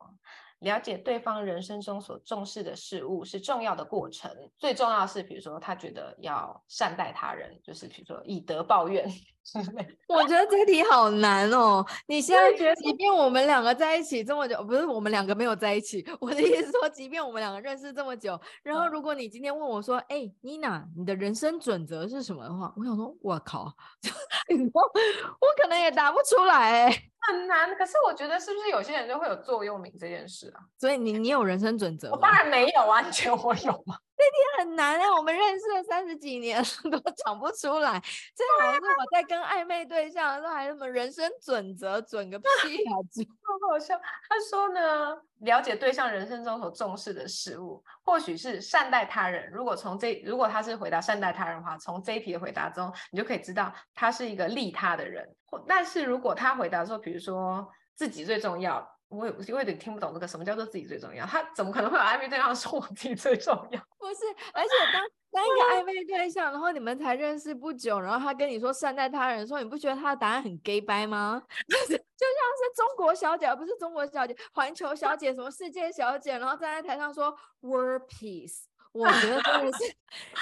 [0.66, 9.08] 了解对方人生中所重视的事物是重要的过程，最重要是，比如说他觉得要善待他人，就是比如说以德报怨。
[10.10, 11.86] 我觉得这题好难哦。
[12.08, 23.64] 你现在觉得，即便我们两个在一起这么久，不是我们两个没有在一起，我的意思说，即便我们两个认识这么久，然后如果你今天问我说，哎、嗯，妮娜，你的人生准则是什么的话，我想说，我靠，
[24.52, 27.04] 我可能也答不出来，哎。
[27.28, 30.62] 很难，可是我觉得是不是有些人就会有座右铭这件事啊？
[30.80, 32.12] 所以你你有人生准则？
[32.12, 33.98] 我当然没有啊，你觉得我有吗？
[34.18, 38.02] 那天很难啊，我们认识了三十几年 都讲不出来。
[38.34, 42.46] 这好像是我在跟暧昧对象的时候，还什么人生准则，准个屁
[42.86, 42.96] 啊！
[43.44, 44.00] 好好笑。
[44.30, 49.52] 他说呢，了解对象人生中所重视的事物，或许是善待他人。
[49.52, 55.28] 如果从这，如果他是回答善待他人的话，从这一题的回答中，你就可以知道他是一个利他的人。
[55.68, 58.95] 但是如果他回答说，比如说自己最重要。
[59.16, 61.26] 我有我有点听不懂这个什么叫做自己最重要？
[61.26, 63.80] 他怎么可能会有暧昧对象 说我自己最重要？
[63.98, 65.02] 不是，而且当
[65.32, 71.42] 当一个暧昧对象，然后你们才认识不久，然后他跟你说善待他人的时候，你不觉得他的答案很 gay 掰吗？
[71.68, 79.80] 就是就像是中国小姐，而不是中国小姐，环球小姐，什么世界小姐，然后站在台上说 world peace，我觉得真的是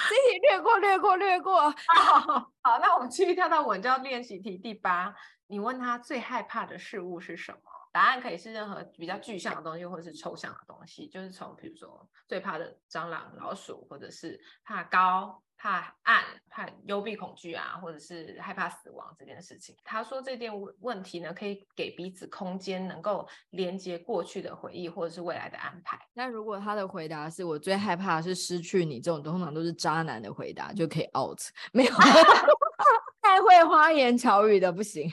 [0.08, 1.70] 这题略过略过略过。
[1.94, 5.14] 好，好，那我们继续跳到稳教练习题第八，
[5.48, 7.58] 你问他最害怕的事物是什么？
[7.94, 19.76] 答案可以是任何比较具象的东西，或者是抽象的东西，就是从比如说最怕的蟑螂、老鼠，或者是怕高、怕暗、怕幽闭恐惧啊，或者是害怕死亡这件事情。
[19.84, 25.96] 他说这件问题呢，可以给彼此空间，能够连接过去的回忆，或者是未来的安排。
[26.14, 31.38] 那如果他的回答是我最害怕的是失去你，这种通常都是渣男的回答，就可以 out，
[31.72, 31.94] 没有
[33.22, 35.08] 太会花言巧语的不行。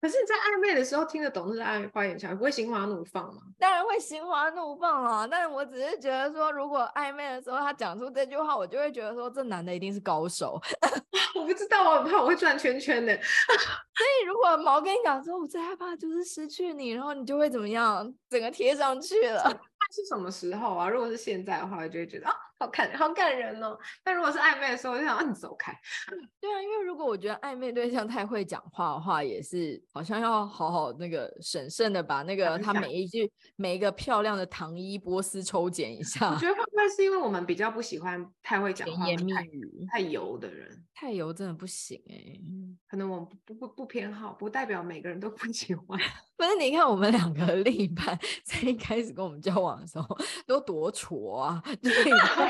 [0.00, 3.42] 可是你在暧昧的时候听得懂是在花言巧语，不会心花怒放吗？
[3.58, 5.26] 当然会心花怒放啊！
[5.26, 10.58] 但是我只是觉得说，如果暧昧的时候他讲出这句话，我就会觉得说，这男的一定是高手。
[11.36, 13.14] 我不知道，我很怕我会转圈圈的。
[13.20, 18.10] 所以如果毛跟你讲说，我最害怕就是失去你，然后你就会怎么样？
[18.30, 19.42] 整个贴上去了。
[19.44, 19.50] 那
[19.94, 20.88] 是什么时候啊？
[20.88, 22.34] 如果是现在的话，我就会觉得啊。
[22.60, 23.78] 好看，好感人哦。
[24.04, 25.72] 但如果是暧昧的时候，我就想让你走开。
[26.38, 36.34] 对啊，因为如果我觉得暧昧对象太会讲话的话，也是好像要好好那个审慎的把那个他每一句每一个漂亮的糖衣波斯抽检一下。
[36.34, 40.84] 我觉得会不会是因为我们比较不喜欢太会讲话、甜言蜜语、太油的人？
[40.94, 42.40] 太油真的不行哎、欸。
[42.86, 45.98] 可能我们不不不偏好，不代表每个人都不喜欢。
[46.36, 52.49] 不是，你看我们两个另一半在一开始跟我们交往的时候都多挫啊， 对。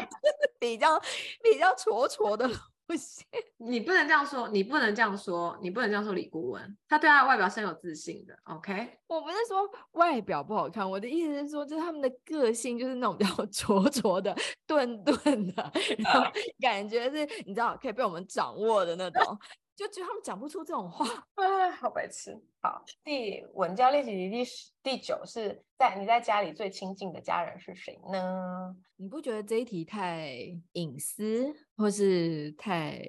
[0.59, 0.99] 比较
[1.43, 2.55] 比较挫挫的路
[2.97, 3.25] 线，
[3.59, 6.13] 你不能这样说，你不能这样说，你不能这样说。
[6.13, 8.37] 李顾问，他对他的外表是很有自信的。
[8.45, 14.37] OK，我不是说外表不好看，我的意思是说，就是他们的个性就是那种比较 挫挫的、
[14.67, 15.15] 钝钝
[15.55, 19.39] 的，然后感觉是你知道可以被我们掌握的那种。
[19.81, 22.38] 就觉得他们讲不出这种话， 啊，好白痴。
[22.61, 28.77] 好，第稳教练习题第十、第九是在你在家里最亲近的家人是谁呢？
[28.97, 30.37] 你不觉得这一题太
[30.73, 33.01] 隐私，或是太……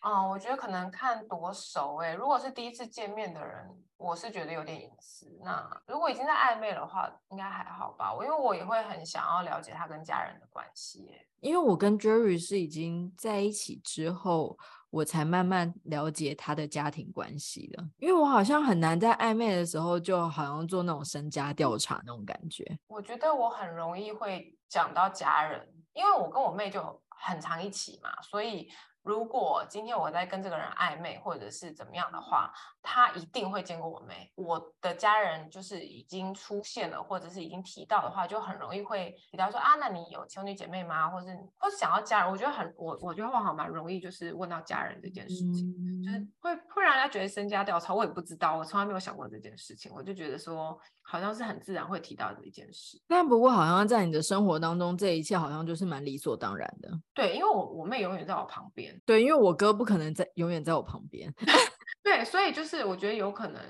[0.00, 2.14] 哦，我觉得可能看多熟哎。
[2.14, 5.26] 如果是第一次见面的人，我是觉得有点隐私。
[5.42, 8.14] 那如果已经在暧昧的话，应该还好吧？
[8.14, 11.06] 我因为我也会很想要了解他跟家人的关系。
[11.40, 14.58] 因为我跟 Jerry 是已经在一起之后。
[14.94, 22.78] 我才慢慢了解他的家庭关系的，因为我好像很难在暧昧的时候，就好像做那种身家调查那种感觉。
[22.86, 28.68] 我觉得我很容易会讲到家人，因为我跟我妹就很常一起嘛，所以。
[29.04, 32.50] 如果今天我在跟这个人暧昧，或者是怎么样的话，
[32.82, 34.32] 他一定会见过我妹。
[34.34, 41.10] 我的家人就是已经出现了，或者是已经提到的话，就很容易会提到说啊，那你有情侣姐妹吗？
[41.10, 41.26] 或者
[41.58, 47.94] 或是想要家人，我觉得很我我觉得往往蛮容易，就是问到家人这件事情，嗯、就是会会让人家觉得身家调查。
[47.94, 52.98] 我也不知道，我从来没有想过这件事情，我就觉得说好像是很自然会提到的一件事。
[53.06, 56.90] 但不过好像在你的生活当中，这一切好像就是蛮理所当然的。
[57.12, 58.93] 对，因为我我妹永远在我旁边。
[59.04, 61.32] 对，因为我哥不可能在永远在我旁边。
[62.02, 63.60] 对，所以就是我觉得有可能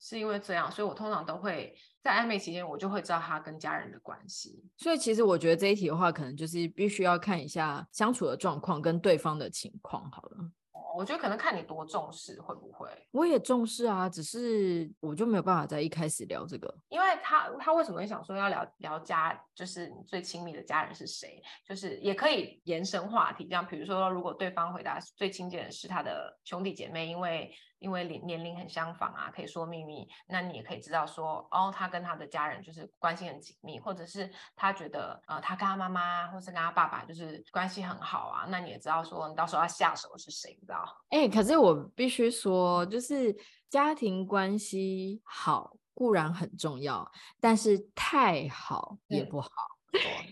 [0.00, 4.64] 是因为这样，所以我通常都会在暧昧期间，我就会知道他跟家人的关系。
[4.76, 10.50] 所以其实我觉得这一题的话，可能就是必须要看一下相处的状况跟对方的情况好了。
[10.96, 12.88] 我觉得可能看你多重视，会不会？
[13.10, 21.42] 我也重视啊，只是我就没有办法在一开始聊这个，因为他他为什么会想说要聊聊家，就是你最亲密的家人是谁？
[21.66, 27.52] 就是也可以延伸话题，这样比如说，如果对方回答最亲近的是他的兄弟姐妹，因为。
[27.78, 30.08] 因为年年龄很相仿啊，可以说秘密。
[30.26, 38.46] 那你也可以知道说，哦，他跟他的家人就是关系很紧密，或者是他觉得，呃，他跟他妈妈，或是跟他爸爸就是关系很好啊。
[38.48, 40.84] 那你也知道说，你到时候要下手是谁，你知道？
[41.10, 43.36] 哎、欸，可是我必须说，就是
[43.68, 47.10] 家庭关系好固然很重要，
[47.40, 49.48] 但是太好也不好。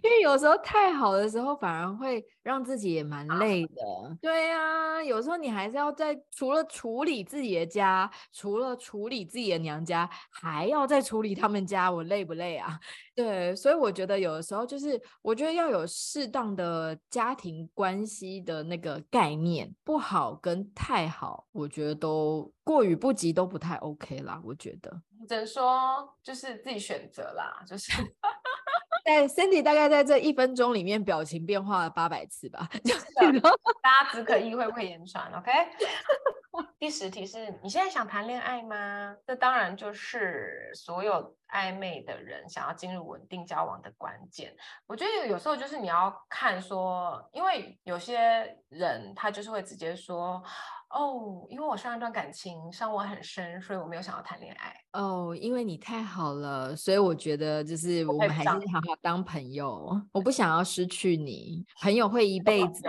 [0.03, 3.75] 因为有时候太好的时候，反而会让自己也蛮累的。
[4.21, 12.79] 对呀、啊，有时候你还是要在除了处理自己的家，除了处理自己的娘家，还要再处理他们家，我累不累啊？
[13.15, 24.41] 对，所以我觉得有的时候就是，我觉得要有适当的家庭关系的那个概念，不好跟太好，我觉得都过于不及都不太 OK 啦。
[24.45, 24.91] 我觉得
[25.29, 27.93] 只能说就是自己选择啦，就是。
[29.05, 33.07] 在 Cindy 大概在这一分钟里面表情变化了八百次吧，就是
[33.83, 35.51] 大家只可意会不可言传，OK？
[36.79, 39.17] 第十题是你现在想谈恋爱吗？
[39.27, 44.55] 这当然就是所有暧昧的人想要进入稳定交往的关键。
[44.87, 50.43] 我觉得有时候就是你要看说，因为有些人他就是会直接说。
[50.93, 54.75] 哦，因为我上一段感情伤我很深，所以我没有想要谈恋爱。
[54.93, 59.99] 哦，因为你太好了，所以我觉得就是我们还是好好当朋友。
[60.13, 62.83] 我不想要失去你，朋友会一 辈子。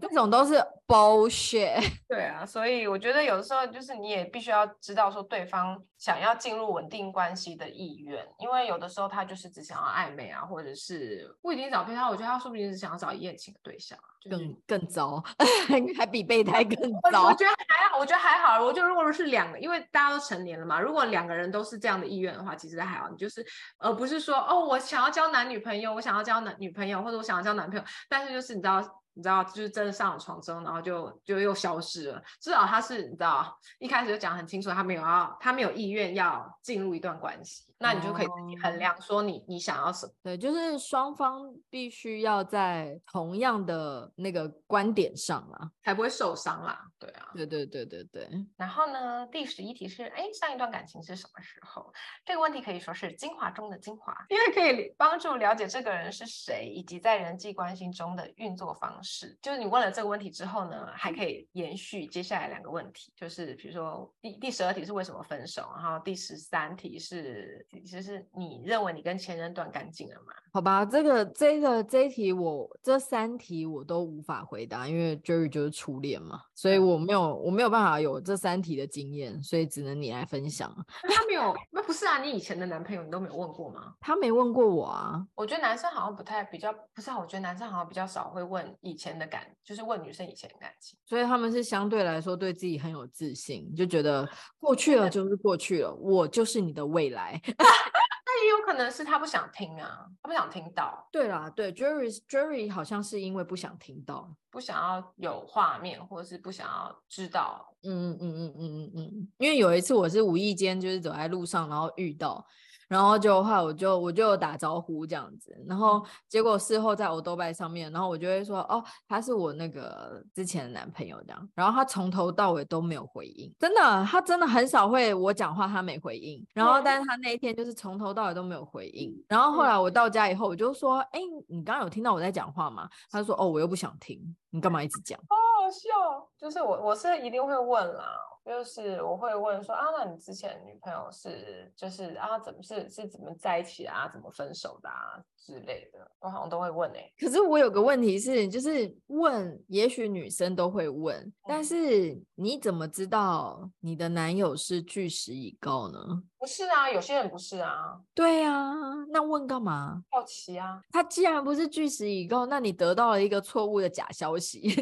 [0.00, 0.54] 这种都是
[0.86, 1.82] bullshit。
[2.08, 13.98] 对啊，所以我觉得有的时候就是你也必须要知道说对方想要进入稳定关系的意愿，因为有的时候他就是只想要暧昧啊，或者是不一定找备胎，我觉得他说不定是想要找一夜情的对象，
[14.30, 15.22] 更、就是、更糟，
[15.98, 16.76] 还比备胎更
[17.12, 17.24] 糟。
[17.24, 18.64] 我觉得还好，我觉得还好。
[18.64, 23.08] 我觉得如果是两个，因为大家都成年了嘛，如果两个人都是这样的意愿的话，其实还好。
[23.10, 23.44] 你就是
[23.78, 28.80] 而不是说哦，我想要交男女朋友，我想要交男女朋友，或者我想要交男朋友，但是就是你知道。
[29.18, 32.22] 你知道，就是真的上了床之后，然后就就又消失了。
[32.40, 37.64] 至少他是，你知道，一开始就讲很清楚，他没有要，他没有意愿要进入一段关系。
[37.80, 40.12] 那你就可以自己衡量，说你你想要什么？
[40.22, 46.84] 对，就是双方必须要在同样的那个观点上啦，才不会受伤啦。
[46.98, 48.28] 对啊，对对对对对。
[48.56, 51.92] 然后呢，第十一题是，哎，上一段感情是什么时候？
[52.24, 59.38] 这个问题可以说是精华中的精华，因为可以帮助了解这个人是谁，以及在人际关系中的运作方式。
[59.40, 67.64] 就是你问了这个问题之后呢，还可以延续接下来两个问题，就是比如说第第十二题是为什么分手，然后第十三题是。
[67.86, 70.32] 其实你认为你跟前任断干净了吗？
[70.50, 80.74] 好吧，这个这个这一题我这三题我都无法回答，因为 Jerry 就是初恋嘛，所以我没有我没有办法有这三题的经验，所以只能你来分享。
[81.02, 81.54] 他没有？
[81.70, 82.18] 那不是啊？
[82.22, 83.94] 你以前的男朋友你都没有问过吗？
[84.00, 85.22] 他没问过我啊。
[85.34, 94.26] 我觉得男生好像不太比较不是啊，我觉得男生好像比较少会问以前的感，就是问女生以前的感情，所以他们是相对来说对自己很有自信，就觉得
[94.58, 97.40] 过去了就是过去了，我就是你的未来。
[97.58, 101.08] 那也有可能是他不想听啊，他不想听到。
[101.10, 107.74] 对啦，对，Jerry Jerry 好像是因为不想听到，不想要有画面，或者是不想要知道。
[107.82, 112.46] 嗯嗯嗯嗯嗯嗯，因为有一次我是无意间就是走在路上，然后遇到。
[112.88, 132.88] 然后就后来我就我就打招呼这样子，然后结果事后在欧豆拜上面，然后我就会说哦，他是我那个之前的男朋友这样，然后他从头到尾都没有回应，真的，他真的很少会我讲话他没回应，然后但是他那一天就是从头到尾都没有回应，然后后来我到家以后我就说，哎，你刚刚有听到我在讲话吗？
[133.10, 134.18] 他就说哦，我又不想听，
[134.50, 135.18] 你干嘛一直讲？
[135.28, 138.04] 好好笑，就是我我是一定会问啦。
[138.48, 147.12] 就是我会问说啊，那你之前女朋友是就是啊，怎么是是怎么在一起啊，怎么分手的啊之类的，我好像都会问哎、欸。
[147.20, 155.98] 可是我有个问题是，就是问，也许女生都会问，嗯、但是你怎么知道你的男友是据实以告呢？
[156.38, 158.00] 不是啊，有些人不是啊。
[158.14, 158.72] 对啊，
[159.10, 160.02] 那问干嘛？
[160.10, 160.80] 好奇啊。
[160.90, 164.74] 他既然不是据实以告，那你得到了一个错误的假消息，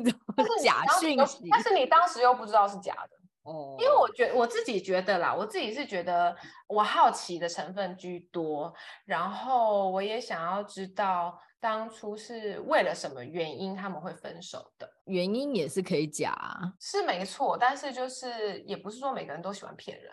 [0.63, 1.49] 假讯息。
[1.51, 3.16] 但是你当时又不知道是假的。
[3.47, 6.37] 哦，因为我觉我自己觉得啦，我自己是觉得
[6.67, 8.75] 我好奇的成分居多，
[9.05, 20.13] 然后我也想要知道当初是为了什么原因他们会分手的，原因也是可以假啊，是没错，但是就是也不是说每个人都喜欢骗人。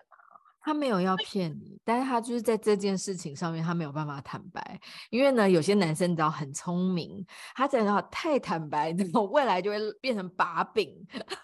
[0.64, 10.90] 他没有要骗你，但是他就是在这件事情上面，他没有办法坦白，因为呢，有些男生你知道很聪明，他只要太坦白，然后未来就会变成把柄。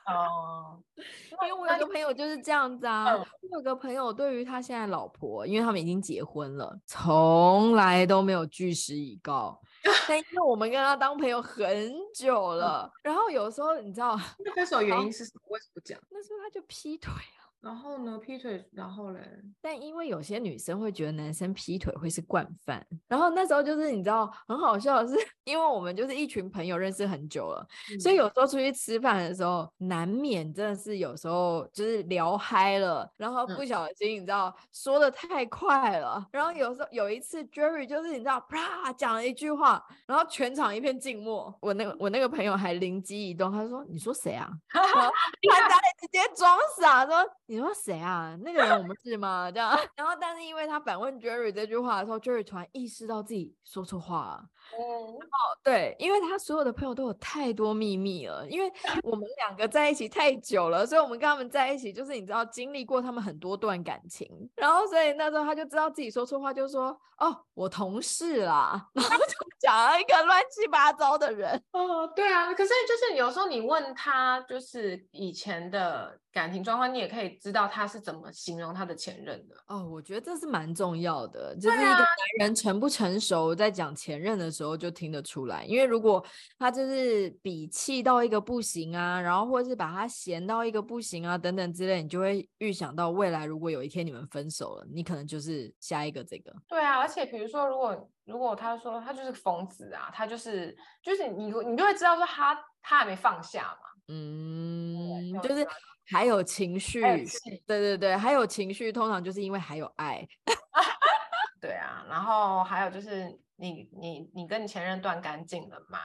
[0.05, 9.59] 哦， 因为我有个朋友就是这样子啊，嗯、我有个朋友对于他现在老婆，因为他们已经结婚了，从来都没有据实以告，
[10.07, 15.41] 但因为我们跟他当朋友很久了，然后有时候你知道，那分手原因是什么？
[15.49, 15.99] 为什么不讲？
[16.09, 17.48] 那时候他就劈腿啊。
[17.61, 19.19] 然后呢，劈腿，然后嘞？
[19.61, 45.11] 但因为有些女生会觉得男生劈腿会是惯犯，然后那时候就是你知道很好笑的是， 因为我们就是一群朋友认识很久了，嗯、所以有时候出去吃饭的时候，难免真的是有时候就是聊嗨了，然后不小心你知道、嗯、说的太快了，然后有时候有一次 Jerry 就是你知道啪讲了一句话，然后全场一片静默，我那个我那个朋友还灵机一动，他说：“你说谁啊？”然后
[45.51, 47.15] 他在 直接装傻说。
[47.49, 48.37] 你说谁啊？
[48.43, 49.49] 那个人我们是吗？
[49.51, 54.43] 这样， 然后但是因为他反问 Jerry 这句话的时候，Jerry 突然意识到自己说错话了。
[54.77, 55.17] 哦，
[55.63, 58.71] 对，因为他所有的朋友都有太多秘密了，因为
[59.01, 71.59] 我们两个在一起太久了，所以我们跟他们在一起，就是你知道经历过他们很多段感情，然后所以那时候他就知道自己说错话，就说哦，我同事啦， 然后就讲了一个乱七八糟的人。
[71.71, 79.55] 哦，对啊，可是就是有时候你问他，就是以前的感情状况，你也可以知道他是怎么形容他的前任的。
[79.67, 82.07] 哦，我觉得这是蛮重要的，就是一个男
[82.39, 84.79] 人成不成熟，在讲前任的时候。
[84.79, 86.25] 就听得出来，因为如果
[86.57, 96.55] 他就是比气到一个不行啊，然后或者是把他嫌到一个不行啊，等等之类，你就会预想到未来如果有一天你们分手了，你可能就是下一个这个。
[96.65, 100.73] 对啊，而且比如说，如果如果他说他就是疯子啊，他就是
[101.03, 105.67] 就是你你就会知道说他他还没放下嘛，嗯，就是
[106.09, 110.27] 还有情绪，对对对，还有情绪，通常就是因为还有爱，
[111.61, 113.39] 对啊，然后还有就是。
[113.59, 115.99] 你你你跟你前任断干净了吗？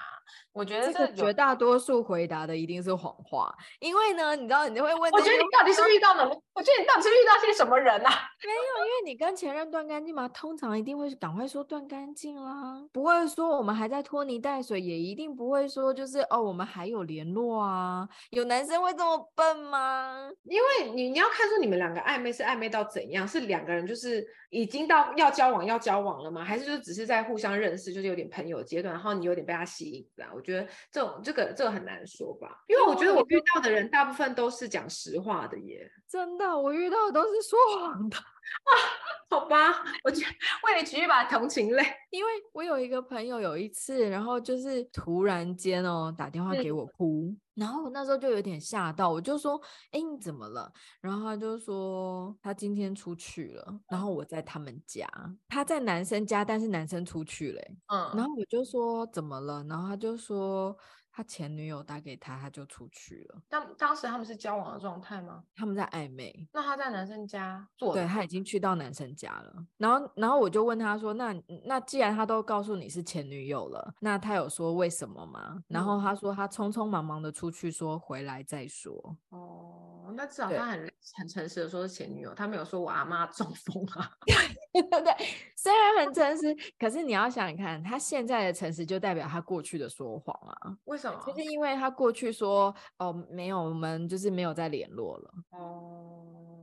[0.52, 6.24] 我觉得这个绝大多数回答的一定是谎话，因为呢，你知道你就会问，我觉得你到底是遇到了，
[6.54, 8.10] 我觉得你到底是遇到些什么人啊？
[8.42, 10.26] 没有，因为你跟前任断干净嘛？
[10.28, 18.08] 通常一定会赶快说断干净啦，不会说我们还在拖泥带水，也一定不会说就是哦我们还有联络啊。
[18.30, 20.30] 有男生会这么笨吗？
[20.44, 26.42] 因为你你要看出你们两个暧昧是暧昧到怎样，是两个人就是已经到要交往要交往了吗？
[26.42, 27.43] 还是就只是在互相。
[27.44, 30.32] 相认识就是有点朋友阶段，然后你有点被他吸引，这样。
[30.34, 38.16] 我觉得这种这个这个很难说吧，因为我觉得我遇到的人大部分都是讲实话的耶，真的，我遇到的都是说谎的。
[38.16, 38.72] 啊，
[39.30, 39.56] 好吧，
[40.04, 40.30] 我觉得
[40.64, 47.30] 为你举一把同情泪，因为我有一个朋友有一次，然后就是突然间哦打电话给我哭。
[47.30, 49.60] 嗯然后我那时候就有点吓到，我就说
[49.92, 55.06] ：“哎，你怎么了？”然后他就说：“他今天出去了。”然后我在他们家，
[55.48, 57.62] 他在男生家，但是男生出去了。
[57.88, 58.10] 嗯。
[58.12, 60.76] 然后我就说：“怎么了？”然后他就说。
[61.16, 63.40] 他前女友打给他，他就出去了。
[63.48, 65.44] 当当时他们是交往的状态吗？
[65.54, 66.48] 他们在暧昧。
[66.52, 67.94] 那他在男生家做？
[67.94, 69.64] 对，他已经去到男生家了。
[69.76, 71.32] 然后，然后我就问他说：“那
[71.66, 79.16] 那既然他都告诉你是前女友了，那他有说为什么吗？”然后他说他匆匆忙忙的出去，说回来再说。
[79.28, 84.10] 哦，那至少他很很诚实的说是前女友，他没有说我阿妈中风啊。
[84.74, 85.14] 对 对，
[85.56, 90.76] 虽然很诚实，可是你要想想看，他现在的诚实就代表他过去的说谎啊。
[90.86, 91.22] 为什么？
[91.26, 95.34] 就是因为他过去说哦，没有，我们就是没有再联络了。
[95.50, 96.10] 哦。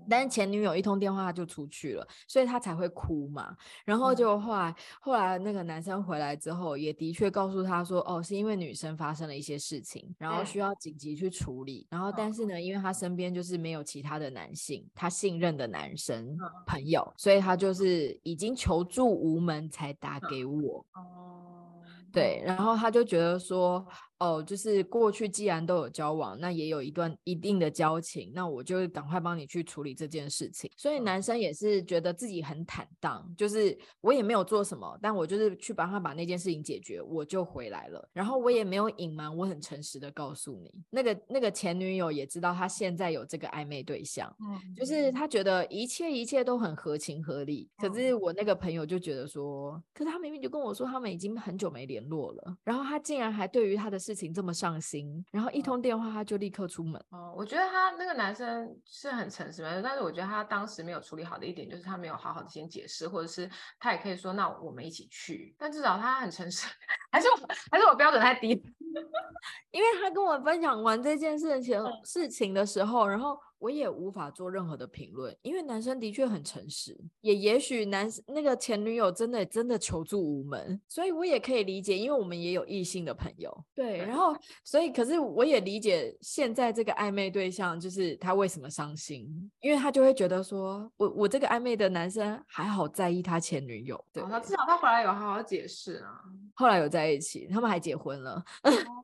[0.10, 3.56] 但是前女友一通电话他就出去了，所以他才会哭嘛。
[3.86, 11.88] 然后就后来，嗯、后来那个男生回来之后，也的确告诉他说，哦，是因为女生发生了一些事情，然后需要紧急去处理。
[11.90, 16.36] 然后但是呢，因为他身边就是没有其他的男性，他信任的男生
[16.66, 20.86] 朋友，所以他就是已经求助无门才打给我。
[20.96, 21.80] 哦，
[22.12, 23.86] 对，然后他就觉得说。
[24.22, 30.70] 哦，就是过去既然都有交往，那也有一段一定的交情，那我就赶快帮你去处理这件事情。
[30.78, 38.08] 所以男生也是觉得自己很坦荡，就是我也没有做什么，但我就是去帮他把那件事情解决，我就回来了。
[38.14, 47.68] 然后我也没有隐瞒，我很诚实的告诉你，那个那个前女友也知道他现在有这个暧昧对象，嗯，就是他觉得一切一切都很合情合理。
[47.76, 54.11] 可是我那个朋友就觉得说，可是他明明就跟我说他们已经很久没联络了，然后他竟然还对于他的事。
[54.12, 57.02] 事情这么上心，然后一通电话他就立刻出门。
[57.12, 63.50] 哦，我觉得他那个男生是很诚实的，但是我觉得他当时没有处理好的一点就是他没有好好的先解释，或者是
[63.80, 66.68] 他也可以说那我们一起去，但至少他很诚实，
[67.10, 67.40] 还是我
[67.72, 68.50] 还是我标准太低，
[69.72, 73.40] 因为他跟我分享完这件事情事情的时候，然后。
[73.62, 96.20] 我也无法做任何的评论，因为男生的确很诚实，也也许男那个前女友真的真的求助无门，所以我也可以理解，因为我们也有异性的朋友，对，然后所以可是我也理解现在这个暧昧对象就是他为什么伤心，因为他就会觉得说我我这个暧昧的男生还好在意他前女友，对，那至少他回来有好好解释啊，
[96.56, 98.44] 后来有在一起，他们还结婚了，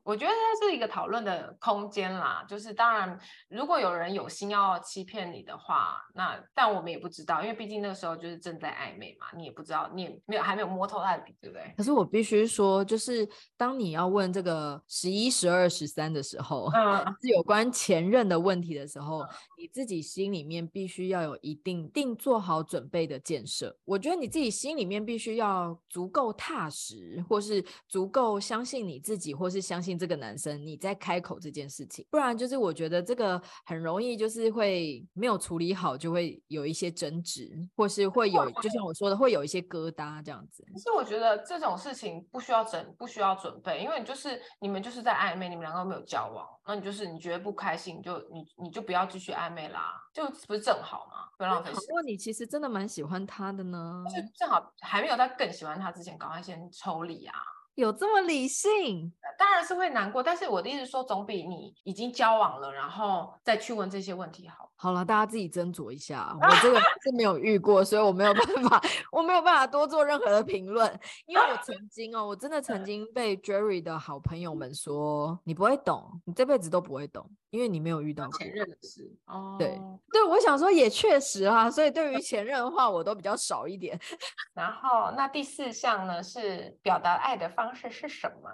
[0.04, 3.16] 我觉得这是一个讨论的空间啦，就是当然
[3.50, 4.47] 如果有人有心。
[4.48, 11.74] 心要欺骗你的话，那但我们也不知道，因为毕竟那个时候就是正在暧昧嘛，你也不知道，你也没有还没有摸透他的底，对不对？
[11.76, 13.28] 可是我必须说，就是
[13.58, 19.30] 当你要问这个十一、十二、十三的时候，嗯，是有关前任的问题的时候，嗯，
[19.60, 23.76] 你自己心里面必须要有一定定做好准备的建设。
[23.86, 40.64] 我觉得你自己心里面必须要足够踏实，或是足够相信你自己，或是相信这个男生，你在开口这件事情，不然就是我觉得这个很容易就是会没有处理好，就会有一些争执，或是会有，就像我说的，会有一些疙瘩这样子。
[40.74, 51.30] 可是我觉得这种事情不需要整，不需要准备，因为你就是你们就是在暧昧，你们两个没有交往，那你就是你觉得不开心，就你你就不要继续暧昧啦，就不是正好吗？
[51.38, 51.72] 不要浪费。
[51.72, 57.36] 如果你其实真的蛮喜欢他的呢，就正好还没有在更喜欢他之前，赶快先抽离啊。
[57.78, 59.14] 有这么理性？
[59.38, 64.72] 当然是会难过，但是我的意思说，总比你已经交往了，然后再去问这些问题好。
[64.76, 66.36] 好了，大家自己斟酌一下。
[66.42, 70.92] 我这个 是没有遇过，所以我没有办法，我没有办法多做任何的评论。
[71.28, 79.08] 因为我曾 经哦，我真的曾经被 Jerry 的好朋友们说，你不会懂，你这辈子都不会懂，因为你没有遇到过前任的事。
[79.28, 79.80] 哦，对
[80.12, 84.00] 对，我想说也确实啊，所以对于前任的话，我都比较少一点。
[84.56, 88.50] 然后那第四项呢，是表达爱的方式是什么？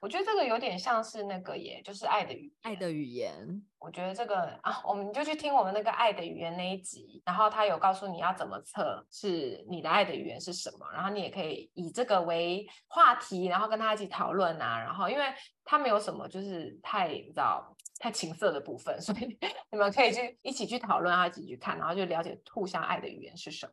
[0.00, 3.62] 我觉得这个有点像是那个，也就是爱的语爱的语言。
[3.78, 14.80] 我觉得这个啊，我们就去听我们那个爱的语言那一集，然后他有告诉你要怎么测是你的爱的语言是什么，然后你也可以以这个为话题，然后跟他一起讨论啊。
[14.80, 15.24] 然后因为
[15.64, 19.38] 他没有什么就是太你知道太情色的部分，所以
[19.70, 23.72] 你们可以去一起去讨论，啊，一起去看，然后就了解互相爱的语言是什么。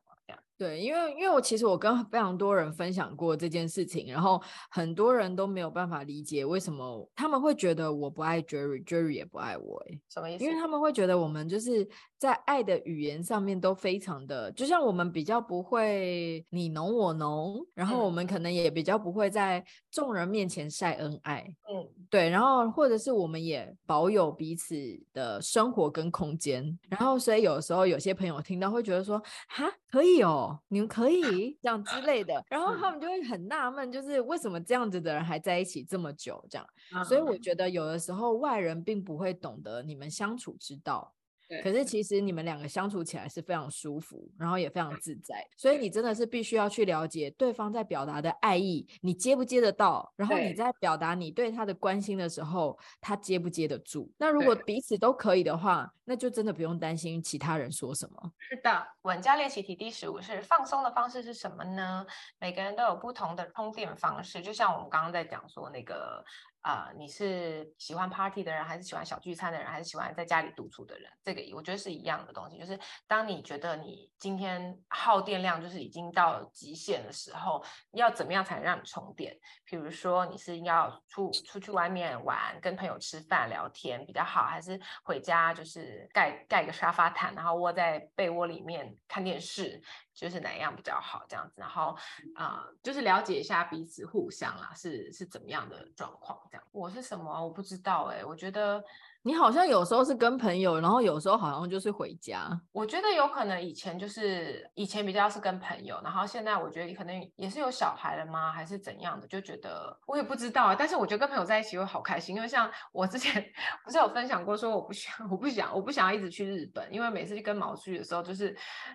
[0.64, 4.42] 对，因为因为我其实我跟非常多人分享过这件事情，然后
[4.72, 10.46] 很多人都没有办法理解为什么他们会觉得我不爱 Jerry，Jerry 也不爱我，哎，什么意思？
[10.46, 11.86] 因为他们会觉得我们就是
[12.24, 19.62] 在爱的语言上面都非常的，就像我们比较不会你侬我侬，然后我们可能也比较不会在
[19.92, 24.74] 众人面前晒恩爱，嗯，对，然后或者是我们也保有彼此
[25.12, 30.58] 的生活跟空间，然后所以有时候有些朋友听到会觉得说，哈，可以哦。
[30.70, 36.42] 你们可以这样之类的，然后他们就会很纳闷，就是为什么这样子的人还在一起这么久？
[36.50, 41.14] 这样，所以我觉得有的时候外人并不会懂得你们相处之道。
[41.62, 50.12] 可是其实你们两个相处起来是非常舒服，然后也非常自在，所以你真的是必须要去了解对方在表达的爱意，你接不接得到？
[50.16, 54.12] 然后你在表达你对他的关心的时候，他接不接得住？
[54.18, 58.32] 那如果彼此都可以的话，那就真的不用担心其他人说什么。
[58.40, 62.06] 是的，稳家练习题第十五是放松的方式是什么呢？
[62.40, 66.24] 每个人都有不同的充电方式，就像我们刚刚在讲说那个。
[66.64, 71.12] 啊、你是喜欢 party 的人，还是喜欢小聚餐的人，还是喜欢在家里独处的人？
[71.22, 77.62] 这个我觉得是一样的东西，就是当你觉得你今天耗电量就是已经到极限的时候，
[77.92, 79.38] 要怎么样才能让你充电？
[79.66, 89.82] 比如说你是要出出去外面玩，跟朋友吃饭聊天比较好，还是回家就是盖盖个沙发毯，然后窝在被窝里面看电视？
[90.14, 91.98] 就是哪样比较好，这样子，然后
[92.36, 96.64] 啊、就是了解一下彼此互相啊，是是怎么样的状况，这样。
[96.72, 97.44] 我是什么？
[97.44, 98.84] 我不知道哎、我觉得。
[99.26, 102.46] 你好像有时候是跟朋友，然后有时候好像就是回家。
[102.74, 109.26] 我觉得有可能以前就是以前比较是跟朋友，然后现在我觉得可能也是有小孩了吗，还是怎样的？
[109.26, 110.76] 就觉得我也不知道。
[110.76, 113.42] 但是我觉得跟朋友在一起会好开心，因为像我之前
[113.86, 118.50] 不是有分享过，说我不想，我不想，我不想要一直去日本，因为每次去跟毛出去的时候，就是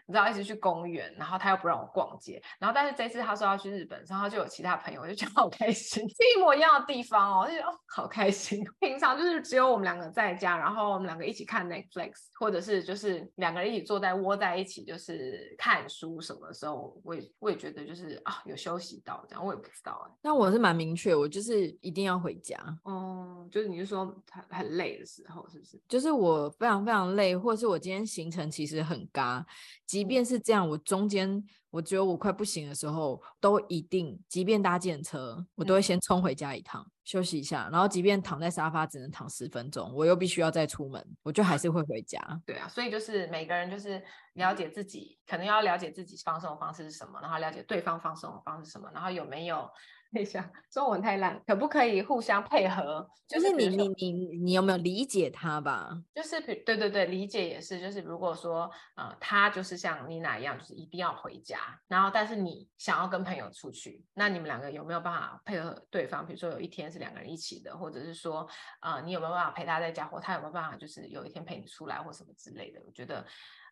[0.06, 6.04] 你知道一直去公园，然后他又不让我逛街，然后但是这次他说要去日本，然后就有其他朋友，我就觉得好开心，
[6.36, 8.62] 一模一样的地方哦，就觉得好开心。
[8.78, 10.17] 平常就是只有我们两个。
[10.18, 20.18] 在家，然后我们两个一起看 Netflix，或者是就是两个人一起坐在窝在一起，就是看书什么的时候，我也我也觉得就是啊有休息到这样，我也不知道哎。
[20.22, 22.58] 那我是蛮明确，我就是一定要回家。
[22.82, 25.80] 哦、嗯，就是你是说很很累的时候，是不是？
[25.88, 29.46] 就是我非常非常累，或者是我今天行程其实很嘎，
[29.86, 31.44] 即便是这样，我中间。
[31.70, 37.70] 我觉得我快不行的时候，都一定，即便搭计程车，我都会先冲回家一趟，嗯、休息一下。
[37.72, 42.20] 然后，即便躺在沙发只能躺十分钟，我又必须要再出门，我就还是会回家。
[42.44, 44.02] 对啊，所以就是每个人就是
[44.34, 49.66] 了解自己，可能要了解自己放松的方式是什么，然后了解对方放松的方式是什么，然后有没有
[50.12, 53.06] 一下，中文太烂，可不可以互相配合？
[53.28, 55.90] 就是你你你你有没有理解他吧？
[56.14, 57.78] 就是比对对对，理解也是。
[57.78, 66.26] 就是如果说呃，他就是像妮娜一样，就是一定要回家，然后但是你想要跟朋友出去，那你们两个有没有办法配合对方？
[66.26, 68.48] 比如说有一天是两个人一起的，或者是说
[68.80, 72.80] 呃，你有没有办法陪他在家，或他有没有办法就是有一天陪你出来或什么之类的？
[72.86, 73.26] 我觉得。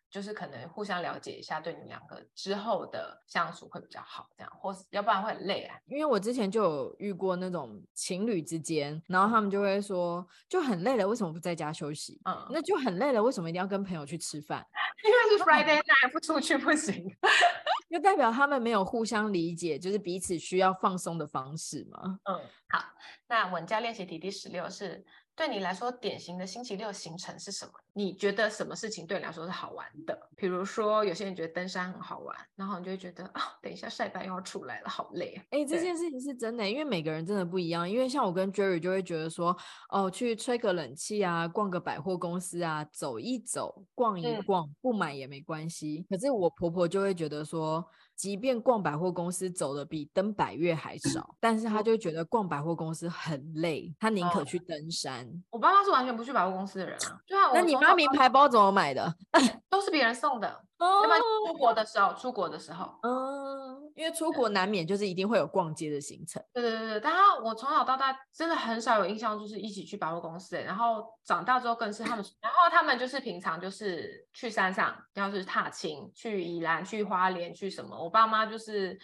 [0.09, 5.77] 就是可能互相了解一下，对你们两个之后的相处会比较好，这样，或是要不然会很累啊。
[5.85, 12.19] 因为我之前就有遇过那种情侣之间，然后他们就会说，就很累了，为什么不在家休息？
[12.25, 14.65] 嗯，那就很累了，为什么一定要跟朋友去吃饭？
[15.03, 17.05] 因为是 Friday night，不出去不行，
[17.91, 22.19] 就代表他们没有互相理解，就是彼此需要放松的方式嘛。
[22.23, 22.35] 嗯，
[22.69, 22.83] 好，
[23.27, 25.05] 那稳教练习题第十六是。
[25.37, 27.71] 对你来说，典型的星期六行程是什么？
[27.93, 30.19] 你觉得什么事情对你来说是好玩的？
[30.35, 35.45] 比如说，有些人觉得登山很好玩，然后你就会觉得啊，等一下晒斑又要出来了，好累啊！
[35.51, 37.87] 哎，这件事情是真的，因为每个人真的不一样。
[37.87, 39.55] 因为像我跟 Jerry 就会觉得说，
[39.91, 46.03] 哦，去吹个冷气啊，逛个百货公司啊，走一走，逛一逛，嗯、不买也没关系。
[46.09, 47.87] 可是我婆婆就会觉得说。
[48.17, 55.23] 即便逛百货公司走的比登百越还少，但是他就觉得逛百货公司很累，他宁可去登山。
[55.25, 57.21] 哦、我爸妈是完全不去百货公司的人啊。
[57.27, 59.15] 对啊，那你妈名牌包怎么买的？
[59.69, 60.47] 都是别人送的。
[60.79, 61.03] 哦，
[61.47, 66.43] 出国的时候，出国的时候，嗯，因为出国难免就是一定会有逛街的行程。
[66.53, 70.55] 对对对对，但是我从小到大真的很少有印象，就是一起去百货公司。
[70.55, 78.99] 然后长大之后更是他们，然后他们就是平常就是去山上，要是踏青，去宜兰，去花莲，去什么，我爸妈就是。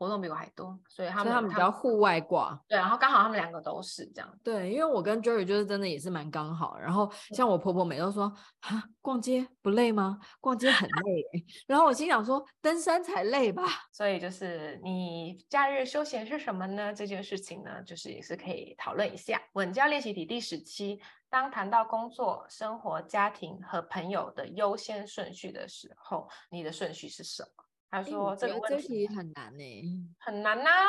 [0.00, 2.58] 活动比我还多，所以他们他们比较户外挂。
[2.66, 4.40] 对，然后刚好他们两个都是这样。
[4.42, 6.78] 对，因为我跟 Jerry 就是真的也是蛮刚好。
[6.78, 10.18] 然后像我婆婆每次都说：“啊，逛街不累吗？
[10.40, 16.94] 逛街很累。”然后我心想说：“登山才累吧？”所以就是你假日休闲是什么呢？
[16.94, 19.38] 这件事情呢，就是也是可以讨论一下。
[19.52, 20.98] 稳教练习题第十期：
[21.28, 27.64] 当谈到工作、生活、家庭和朋友的优先顺序的时候，你的顺序是什么？
[27.90, 29.84] 他说：“这个问题很难呢、欸，
[30.18, 30.86] 很难呐、啊。”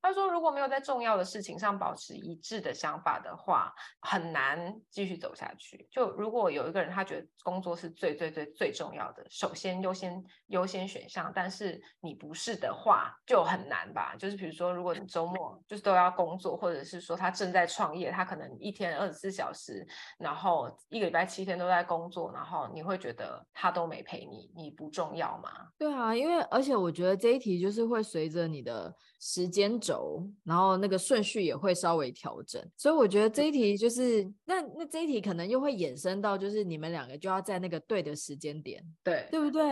[0.00, 5.88] 他说：“如果没有在重要的事情上保持一致的想法的话，很难继续走下去。
[5.90, 14.14] 就如果有一个人他觉得工作是最最最最重要的，首先优先优先选项，但是你不是的话，就很难吧？
[14.16, 19.84] 就是比如说，如果你周末就是都要工作，或者是说他正在创业，他可能一天二十四小时，
[20.18, 25.50] 然后一个礼拜七天都在工作，然后你会觉得他都没陪你，你不重要吗？
[25.78, 26.43] 对啊，因为。
[26.50, 32.62] 而且我觉得这一题就是会随着你的时间轴，然后那个顺序也会稍微调整。
[32.76, 39.62] 所以我觉得这一题就是那那这一题可能又会衍生到就是你们两个就要在那个对的时间点，对对不对？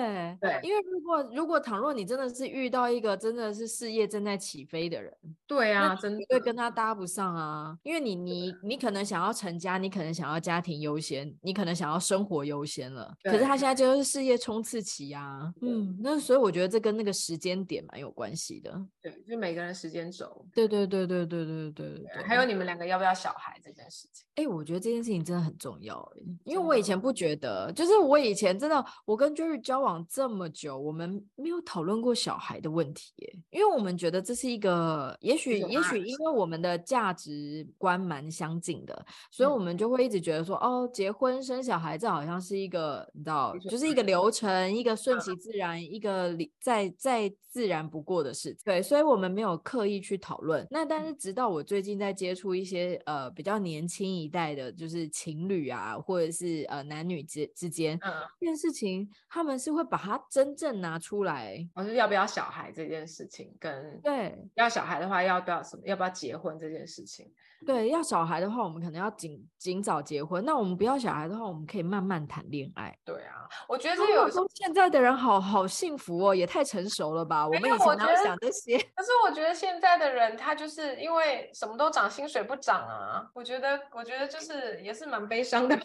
[0.40, 5.12] 对，因为如果如果倘若你真的是遇到一个真的是事业正在起飞的人，
[5.46, 7.76] 对啊，真的会跟他搭不上啊。
[7.82, 13.14] 因为你你你可能想要成家，你可能想要家庭优先，你可能想要生活优先了。
[13.22, 15.52] 可是他现在就是事业冲刺期啊。
[15.60, 16.61] 嗯，那所以我觉得。
[16.68, 26.06] 这跟那个时间点蛮有关系的，对，就每个人时间轴，对对对对对对对对，还有你们两个要不要小孩这件事情，哎，我觉得这件事情真的很重要，
[26.44, 33.12] 因为我以前不觉得，就是我以前真的，我跟 Jerry 交往这么久，我们没有讨论过小孩的问题，
[33.50, 46.51] 因为我们觉得这是一个，也许也许因为我们的价值观蛮相近的，所以我们就会一直觉得说，哦，结婚生小孩这好像是一个，你知道，就是一个流程，一个顺其自然，一个理。
[46.60, 50.66] 再再自然不过的事情，对，所以我们没有刻意去讨论。
[50.70, 67.32] 那但是直到我最近在接触一些呃比较年轻一代的，就是情侣啊，或者是呃男女之之间，嗯，这件事情他们是会把它真正拿出来，我说要不要小孩这件事情，跟对要小孩的话要不要什么，要不要结婚这件事情。
[67.64, 70.44] 对，要小孩的话，我们可能要尽尽早结婚。
[70.44, 72.96] 那我们不要小孩的话，我们可以慢慢谈恋爱。
[73.04, 77.46] 对啊，我觉得这有时候现在的人好好幸福哦，也太成熟了吧？
[77.46, 78.76] 我们以前哪有想这些？
[78.78, 83.26] 可是我觉得现在的人他就是因为什么都涨，薪水不涨啊。
[83.34, 85.78] 我觉得，我觉得就是也是蛮悲伤的。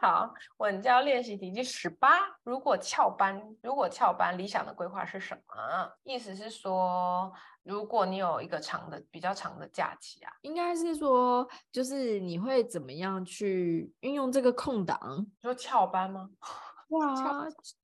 [0.00, 5.92] 好，稳教练习题第十八，如果翘班，如果翘班，理想的规划是什么？
[6.04, 7.32] 意思是说。
[7.64, 15.26] 如果你有一个长的、比较长的假期啊，应该是说，就是你会怎么样去运用这个空档？
[15.42, 16.30] 说翘班吗？
[16.88, 17.14] 哇，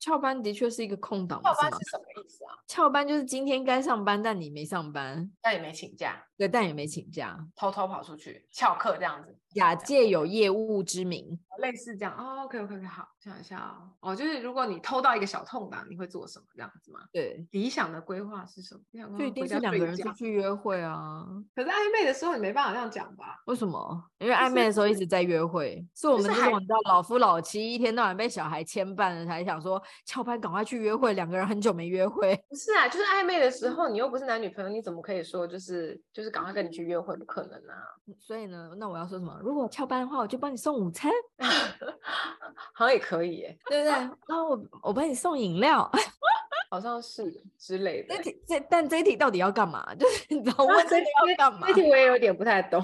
[0.00, 2.56] 翘班的确是一个空档，翘班是什么意思啊？
[2.66, 12.14] 翘班就是今天该上班，但你没上班，但也没请假，对，但也没请假，偷偷跑出去翘课这样子，假借有业务之名，类似这样。
[12.16, 13.88] 哦 okay, okay, okay, 好，想一下哦。
[14.00, 17.00] 哦，就是如果你偷到一个小痛档，你会做什么这样子吗？
[17.12, 19.18] 对，理想的规划是什么？
[19.18, 21.24] 就一定是两个人出去约会啊。
[21.54, 23.40] 可是暧昧的时候你没办法这样讲吧？
[23.46, 24.04] 为什么？
[24.18, 31.14] 因为暧昧的时候一直在约会，是，是我们这种你知道老夫老妻一天到晚被小孩牵绊了，才想说翘班赶快去约会。
[31.14, 37.14] 两个人很久没约会，不是啊，就是暧昧的时候，你又不是男女朋友，你怎么可以说就是就是赶快跟你去约会？
[37.16, 37.78] 不可能啊！
[38.18, 39.38] 所以呢，那我要说什么？
[39.44, 41.12] 如果翘班的话，我就帮你送午餐，
[42.72, 43.90] 好像也可以耶， 对不对？
[43.92, 45.90] 然后我我帮你送饮料。
[46.70, 48.16] 好像是之类的。
[48.16, 49.94] 这题这但这一题到底要干嘛？
[49.94, 51.68] 就是你知道问这题要干嘛？
[51.68, 52.82] 这题我也有点不太懂，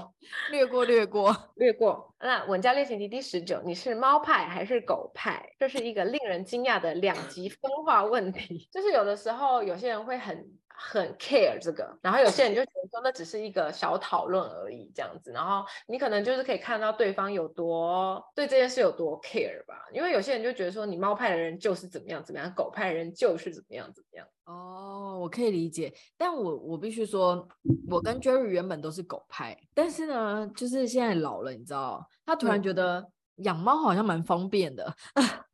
[0.52, 2.14] 略过略过略过。
[2.20, 5.44] 那稳交练习题第十九，你是猫派还是狗派？
[5.58, 8.68] 这是一个令人惊讶的两极分化问题。
[8.70, 10.48] 就是有的时候有些人会很。
[10.82, 24.26] 很 care 这个，然后有些人就觉得说那只是一个小讨论而已，这样子，然后你可能就是可以看到对方有多对这件事有多 care 吧，因为有些人就觉得说你猫派的人就是怎么样怎么样，狗派的人就是怎么样怎么样。
[24.46, 27.46] 哦，我可以理解，但我我必须说，
[27.88, 33.06] 我跟 Jerry 原本都是狗派，但是呢，就是现在老了，你知道，他突然觉得
[33.36, 34.92] 养猫好像蛮方便的。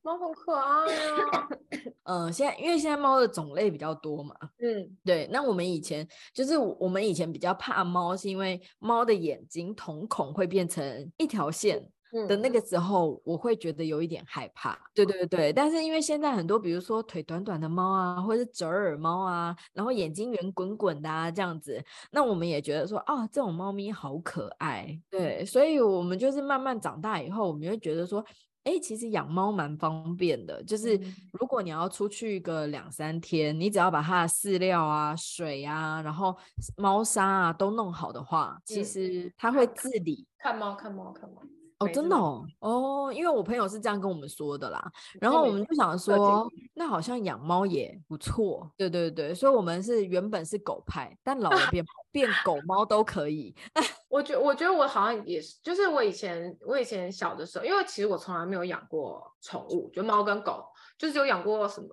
[0.07, 0.85] 猫好可爱
[1.33, 1.49] 啊，
[2.05, 5.29] 嗯， 现在因为现在猫的种类比较多嘛，嗯，对。
[5.33, 11.91] 那我们以前就是我们以前比较怕猫，是因为猫的眼睛瞳孔会变成一条线。
[12.29, 14.79] 的那个时候，我会觉得有一点害怕。
[14.95, 24.99] 对对对，但是因为现在很多，比如说腿短短的猫啊，或者是折耳猫啊，然后眼睛圆滚滚的啊，这样子，那我们也觉得说，啊，这种猫咪好可爱。
[25.11, 28.25] 对，所以我们就是慢慢长大以后，我们会觉得说，
[28.67, 30.61] 哎，其实养猫蛮方便的。
[30.65, 31.01] 就是
[31.33, 36.37] 如果你要出去个两三天，你只要把它的饲料啊、水啊，然后
[36.77, 40.27] 猫砂啊都弄好的话，其实它会自理。
[40.39, 41.41] 看猫，看猫，看猫。
[41.79, 53.55] 哦，真的哦，哦，因为我朋友是这样跟我们说的啦，然后我们就想说，那好像养猫也不错，对对对，所以我们是原本是狗派，但老了变变狗猫都可以。
[54.09, 60.65] 我觉我觉得我好像也是，就是我以前我以前小的时候，因为其实我从来没有养过宠物，就猫跟狗，
[60.97, 61.89] 就是有养过什么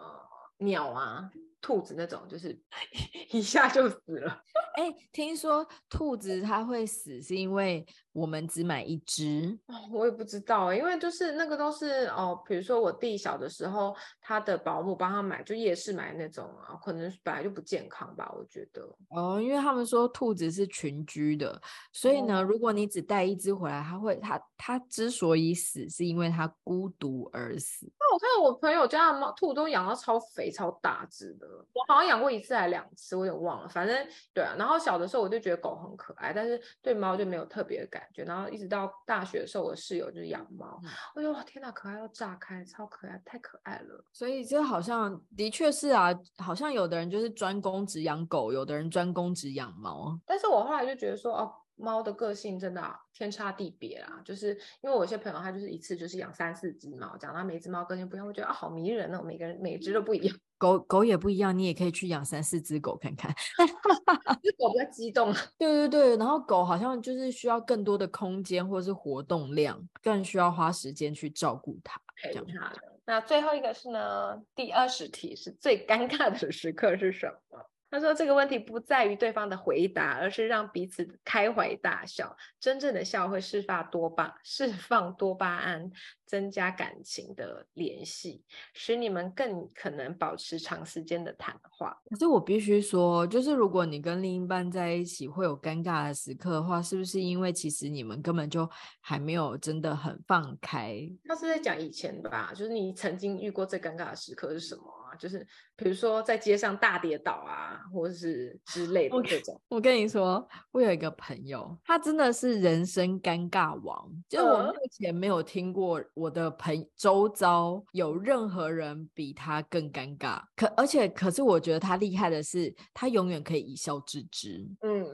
[0.59, 1.29] 鸟啊。
[1.63, 2.59] 兔子那种就是
[3.31, 4.43] 一下就死了。
[4.75, 9.57] 哎、欸，听说兔子它会死是因为我们只买一只？
[9.91, 18.81] 我也不知道，因为就是那个都是哦，比如说我弟小的时候，他的保姆帮他买，就夜市买那种啊，可能本来就不健康吧，我觉得。
[19.09, 21.61] 哦，因为他们说兔子是群居的，
[21.93, 27.85] 所以呢，哦、如果你只带一只回来，它会它它之所以死，是因为它孤独而死。
[27.99, 31.47] 那我看到我朋友家的猫兔都养到超肥超大只的。
[31.73, 33.67] 我好像养过一次还两次，我有点忘了。
[33.67, 38.23] 反正对啊，然后小的时候我就觉得狗很可爱，但是对猫就没有特别的感觉。
[38.23, 40.79] 然后一直到大学的时候，我室友就是养猫，
[41.15, 44.03] 哎呦天哪，可爱到炸开，超可爱，太可爱了。
[44.11, 50.19] 所以这好像的确是啊，好像有的人就是专攻只养狗，有的人专攻只养猫。
[50.25, 51.53] 但是我后来就觉得说，哦。
[51.75, 54.21] 猫的个性真的、啊、天差地别啊！
[54.23, 54.49] 就是
[54.81, 60.37] 因为我有些朋友，他就是一次就是养三四只猫，讲他每只猫个性不一样，我觉得啊好迷人哦，每个人每只都不一样。
[60.63, 63.29] 狗狗也不一样，你也可以去养三四只狗看看。
[64.57, 65.33] 狗比较激动。
[65.57, 71.99] 对对对，然后狗好像就是需要更多的空间或是活动量，更需要花时间去照顾它。
[72.15, 72.73] 陪它。
[73.03, 74.41] 那最后一个是呢？
[74.55, 77.59] 第二十题是最尴尬的时刻是什么？
[77.93, 82.35] 他说：“这个问题不在于对方的回答，而是让彼此开怀大笑。
[82.59, 85.91] 真正的笑会释放多巴，释放多巴胺，
[86.25, 91.95] 增加感情的联系，使你们更可能保持长时间的谈话。
[92.09, 98.67] 可是我必须说，就是如果你跟另一半在一起会有尴尬的时刻的话，是不是因为其实你们根本就
[99.01, 100.99] 还没有真的很放开？
[101.27, 104.81] 他是在讲以前吧，就是你曾经遇过最尴尬的时刻是什么？”
[105.19, 105.45] 就是
[105.75, 109.59] 比如说在街上大跌倒啊，或者是之类的这种。
[109.69, 114.09] 我跟你说，我有一个朋友，他真的是人生尴尬王。
[114.29, 120.41] 就是我目前没有听过我的朋周遭有任何人比他更尴尬。
[120.55, 124.67] 可而且可是我觉得他厉害的是，他永远可以一笑置之。
[124.81, 125.05] 嗯，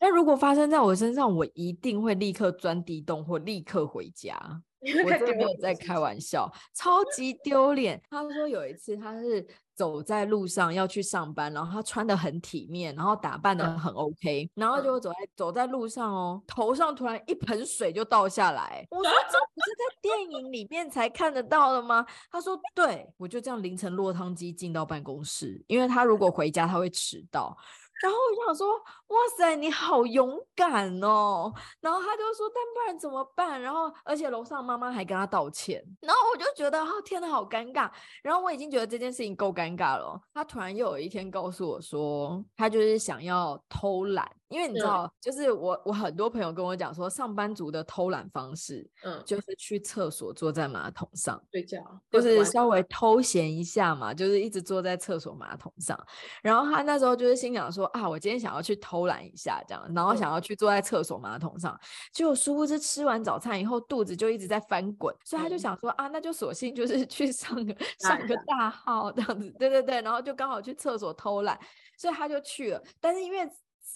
[0.00, 4.62] 那如果发生在我身上，我一定会立刻钻地洞或立刻回家。
[5.04, 8.00] 我真的没有在开玩笑，超级丢脸。
[8.10, 9.46] 他说有一次他是。
[9.76, 18.86] 走在路上要去上班，然后他穿的很体面，然后打扮的很 OK，然后就走在走在路上哦，头上突然一盆水就倒下来。
[18.90, 22.06] 我说 这不是在电影里面才看得到的吗？
[22.30, 27.54] 他说对，我就这样淋成落汤鸡进到办公室，因为他如果回家他会迟到。
[28.02, 31.52] 然后我想说，哇塞，你好勇敢哦！
[31.80, 33.60] 然后他就说，但不然怎么办？
[33.60, 35.82] 然后而且楼上妈妈还跟他道歉。
[36.00, 37.90] 然后我就觉得，哦天呐，好尴尬。
[38.22, 40.20] 然后我已经觉得这件事情够尴尬了。
[40.34, 44.30] 他突然又有一天告诉我说，他就是想要偷懒。
[44.48, 51.78] 因为你知道，就是我我很多朋友跟我讲说，上班族的偷懒方式，嗯，就是去厕所坐在马桶上睡觉，
[52.10, 55.98] 就是稍微偷闲一下嘛，就是一直坐在厕所马桶上。
[56.42, 61.78] 然后他那时候就是心想说啊，我今天想要去偷懒一下这样，然后想要去坐在厕所马桶上，
[62.12, 71.58] 结果殊不知吃完早餐以后肚子就一直在翻滚，所以他就想说啊，那就索性就是去上个上个大号这样子，对对对，然后就刚好去厕所偷懒，
[71.98, 73.48] 所以他就去了，但是因为。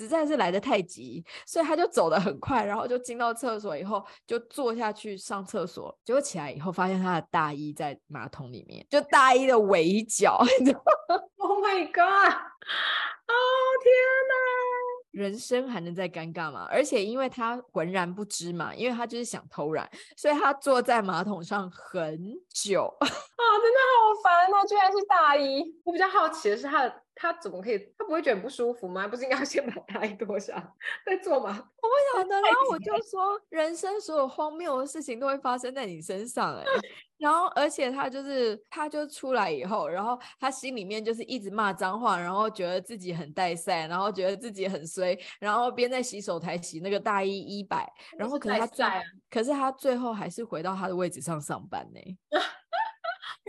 [0.05, 12.33] 实在是来的太急，所以他就走得很快，然后就进到厕所以后就坐下去上厕所，结果起来以后发现他的大衣在马桶里面，就大衣的围角，你知道吗？Oh my god！
[13.31, 13.35] 哦
[13.83, 13.93] 天
[14.29, 14.35] 哪，
[15.11, 16.67] 人生还能再尴尬吗？
[16.71, 22.19] 而且因为他浑然不知嘛，因为他就是想偷懒，所以他坐在马桶上很
[22.53, 24.67] 久 啊，真的好烦哦！
[24.67, 27.03] 居然是大衣，我比较好奇的是他的。
[27.23, 27.79] 他怎么可以？
[27.99, 29.07] 他不会觉得不舒服吗？
[29.07, 30.55] 不是应该要先把大衣脱下
[31.05, 31.51] 再坐吗？
[31.51, 32.35] 我不晓得。
[32.41, 36.65] 然后我就说，人生所有荒谬的事情都会发生在你身上哎。
[37.21, 52.01] 然后，而且他就是，他就出来以后，然后他心里面就是一直骂脏话，然后觉得自己很带赛，然后觉得自己很衰，然后边在洗手台洗那个大衣衣摆，然后可是他在、啊，可是他最后还是回到他的位置上上班呢。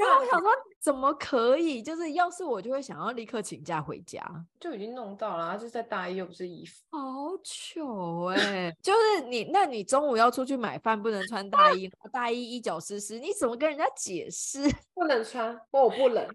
[0.02, 0.49] 然后我想 说，
[0.80, 1.82] 怎么可以？
[1.82, 4.22] 就是要是我，就会想要立刻请假回家。
[4.60, 8.76] 就已经弄到了，就是在大一又不是衣服，好糗哎、欸！
[8.82, 14.60] 就是你，那你中午要出去买饭，不能穿大衣，大衣衣角湿湿，你怎么跟人家解释？
[14.93, 16.28] 不能穿，我不冷。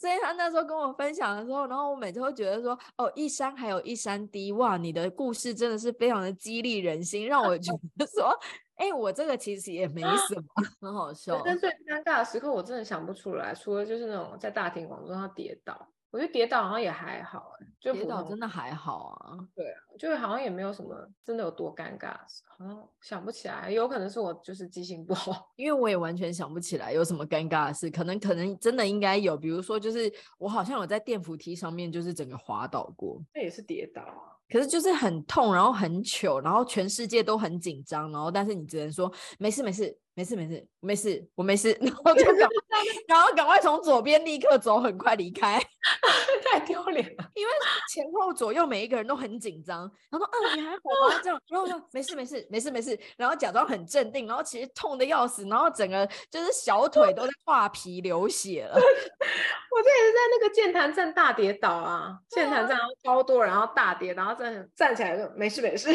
[0.00, 8.32] 所以他那时候跟我分享的时候，然后我每次会觉得说，哦，一山还有一山低，哇，你的故事真的是非常的激励人心，让我觉得说。
[8.78, 11.42] 哎、欸，我这个其实也没什么， 啊、很好笑。
[11.44, 17.50] 但最尴尬的时刻，我真的想不出来，除了就是那种在大庭广众上跌倒，我觉得跌倒好像也还好，
[17.80, 19.36] 就跌倒真的还好啊。
[19.54, 22.12] 对啊，就好像也没有什么真的有多尴尬，
[22.56, 23.68] 好像想不起来。
[23.68, 27.90] 有可能是我就是记性不好， 因为我也完全想不起来有什么尴尬的事。
[27.90, 34.37] 可能可能真的应该有，比如说就是我好像有在电扶梯上面就是整个滑倒过，那也是跌倒啊。
[34.50, 45.60] 可是就是很痛，然后很糗，然后全世界都很紧张，然后但是你只能说没事没事没事没事没事，我没事， 然后就赶快，然后赶快从左边立刻走，很快离开，
[46.44, 47.52] 太丢脸了，因为
[47.88, 50.76] 前后左右每一个人都很紧张，然后说啊你还好
[51.08, 51.20] 吗？
[51.22, 58.74] 这样，然后说没事没事没事没事，然后假装很镇定，然后其实痛的要死，然后整个就是小腿都在化皮流血了。
[59.70, 65.88] 我这也是在那个剑潭站大跌倒啊，剑潭站然后超多，然后大跌，然后站站起来就没事没事。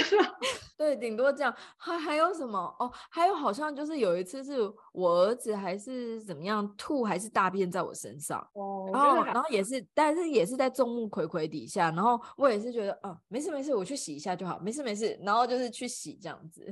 [0.77, 1.53] 对，顶多这样。
[1.77, 2.57] 还还有什么？
[2.79, 4.57] 哦，还有好像就是有一次是
[4.91, 16.63] 我儿子还是怎么样吐还是大便在我身上，哦，然后然后也是，但是也是在众目睽睽底下，然后我也是觉得，啊，没事没事，我去洗一下就好，没事没事，然后就是去洗这样子。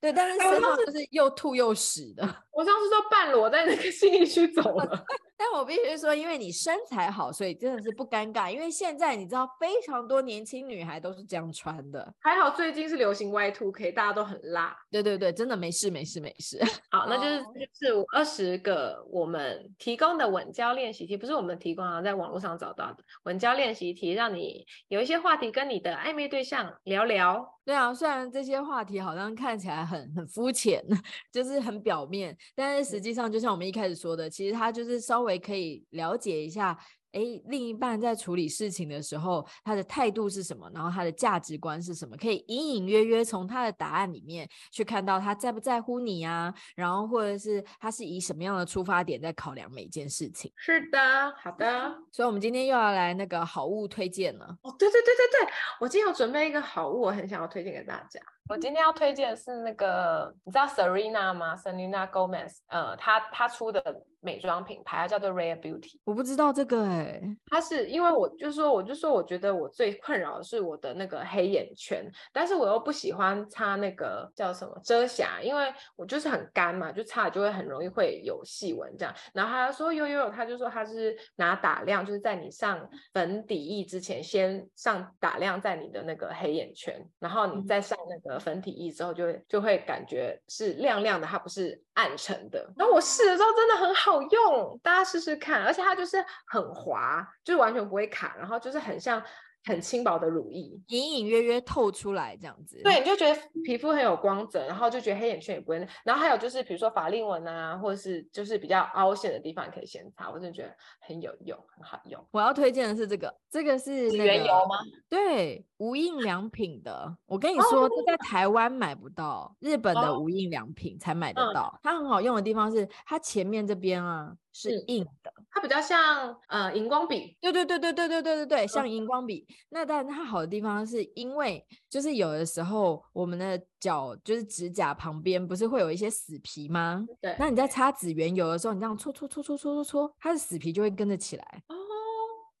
[0.00, 2.22] 对，但是身上就是又吐又屎的。
[2.52, 5.04] 我上次都半裸在那个信义区走了。
[5.40, 8.52] 但我必须说，因为你身材好，所以真的是不尴尬。
[8.52, 12.14] 因为现在你知道，非常多年轻女孩都是这样穿的。
[12.18, 14.76] 还好最近是流行 Y two K，大家都很辣。
[14.90, 16.60] 对对对，真的没事没事没事。
[16.90, 27.58] 好，那就是就是二十个我们提供的稳交练习题，不是我们提供啊，在网络上找到的稳交练习题，让你有一些话题跟你的暧昧对象聊聊。
[27.64, 30.84] 对啊，虽然这些话题好像看起来很很肤浅，
[31.30, 36.76] 就是很表面，但是实际上就像我们一开始说的，其实它就是稍微可以了解一下。
[37.12, 40.70] 哎，另一半在处理事情的时候，他的态度是什么？
[40.74, 42.16] 然后他的价值观是什么？
[42.16, 50.52] 可以隐隐约约从他的答案里面去看到他在不在乎你啊，然后或者是他是以什么样的出发点在考量每件事情。
[50.56, 50.98] 是的，
[51.36, 51.96] 好的。
[52.12, 54.46] 所以，我们今天又要来那个好物推荐了。
[54.62, 58.20] 哦，对对对对对，我今天有准备一个好物，我很想要推荐给大家。
[58.50, 63.80] 我今天要推荐的是那个，你知道 Serena 吗？Serena Gomez，呃，她她出的
[64.18, 66.00] 美妆品牌叫做 Rare Beauty。
[66.02, 79.14] 我不知道这个哎、欸，它是因为我就说，我就说，我觉得我最困扰的是我的那个黑眼圈，但是我又不喜欢擦那个叫什么遮瑕，因为我就是很干嘛，就擦了就会很容易会有细纹这样。
[79.32, 82.84] 然后他说，悠悠，他就说他是拿打亮，就是在你上
[83.14, 88.39] 粉底液之前先上打亮在你的那个黑眼圈，然后你再上那个。
[88.40, 92.72] 粉体液之后就会就会感觉是亮亮的，它不是暗沉的。
[92.76, 95.62] 然后我试了之后真的很好用，大家试试看。
[95.62, 96.16] 而且它就是
[96.46, 99.22] 很滑，就是完全不会卡，然后就是很像。
[99.62, 105.86] 很轻薄的乳液，隐隐约约透出来这样子，对，你就觉得皮肤很有光泽，然后就觉得黑眼圈也不会。
[106.02, 112.26] 然后还有就是，比如说法令纹啊，或者是就是比较凹陷的地方，可以先擦，我真的觉得很有用，很好用。
[112.30, 114.78] 我要推荐的是这个，这个是、那个、原油吗？
[115.10, 117.16] 对，无印良品的。
[117.26, 121.68] 我跟你说，这、哦、在台湾买不到，日本的无印良品才买得到。
[121.68, 124.34] 哦、它很好用的地方是，它前面这边啊。
[124.52, 129.46] 是硬的，它比较像呃荧光笔，对对对对对对对对对，像荧光笔。
[129.68, 137.06] 那但它好的地方是因为就是有的时候我们的脚就是指甲旁边不是会有一些死皮吗？
[137.20, 137.36] 对。
[137.38, 141.62] 那你在擦指缘油的时候，你这样搓搓搓搓搓搓搓，它的死皮就会跟着起来。
[141.68, 141.76] 哦，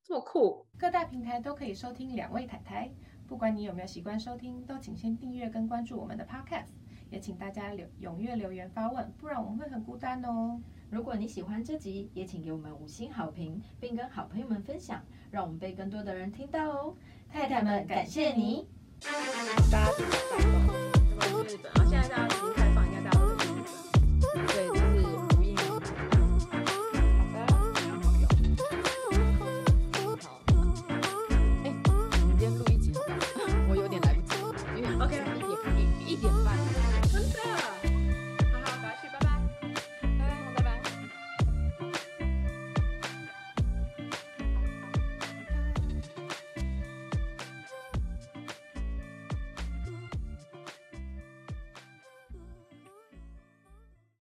[0.04, 0.64] 这么酷！
[0.78, 2.94] 各大平台都可以收听两位泰台，
[3.30, 6.70] 不管你有没有习惯收听，都请先订阅跟关注我们的 Podcast。
[7.10, 10.60] 也请大家留踊跃留言发问，不然我们会很孤单哦。
[10.90, 15.00] 如果你喜欢这集，也请给我们五星好评，并跟好朋友们分享，
[15.30, 16.96] 让我们被更多的人听到哦。
[17.32, 18.66] 太太们，感谢你。
[19.00, 19.08] 大
[19.70, 19.92] 家，
[21.46, 22.59] 日本，现在大家。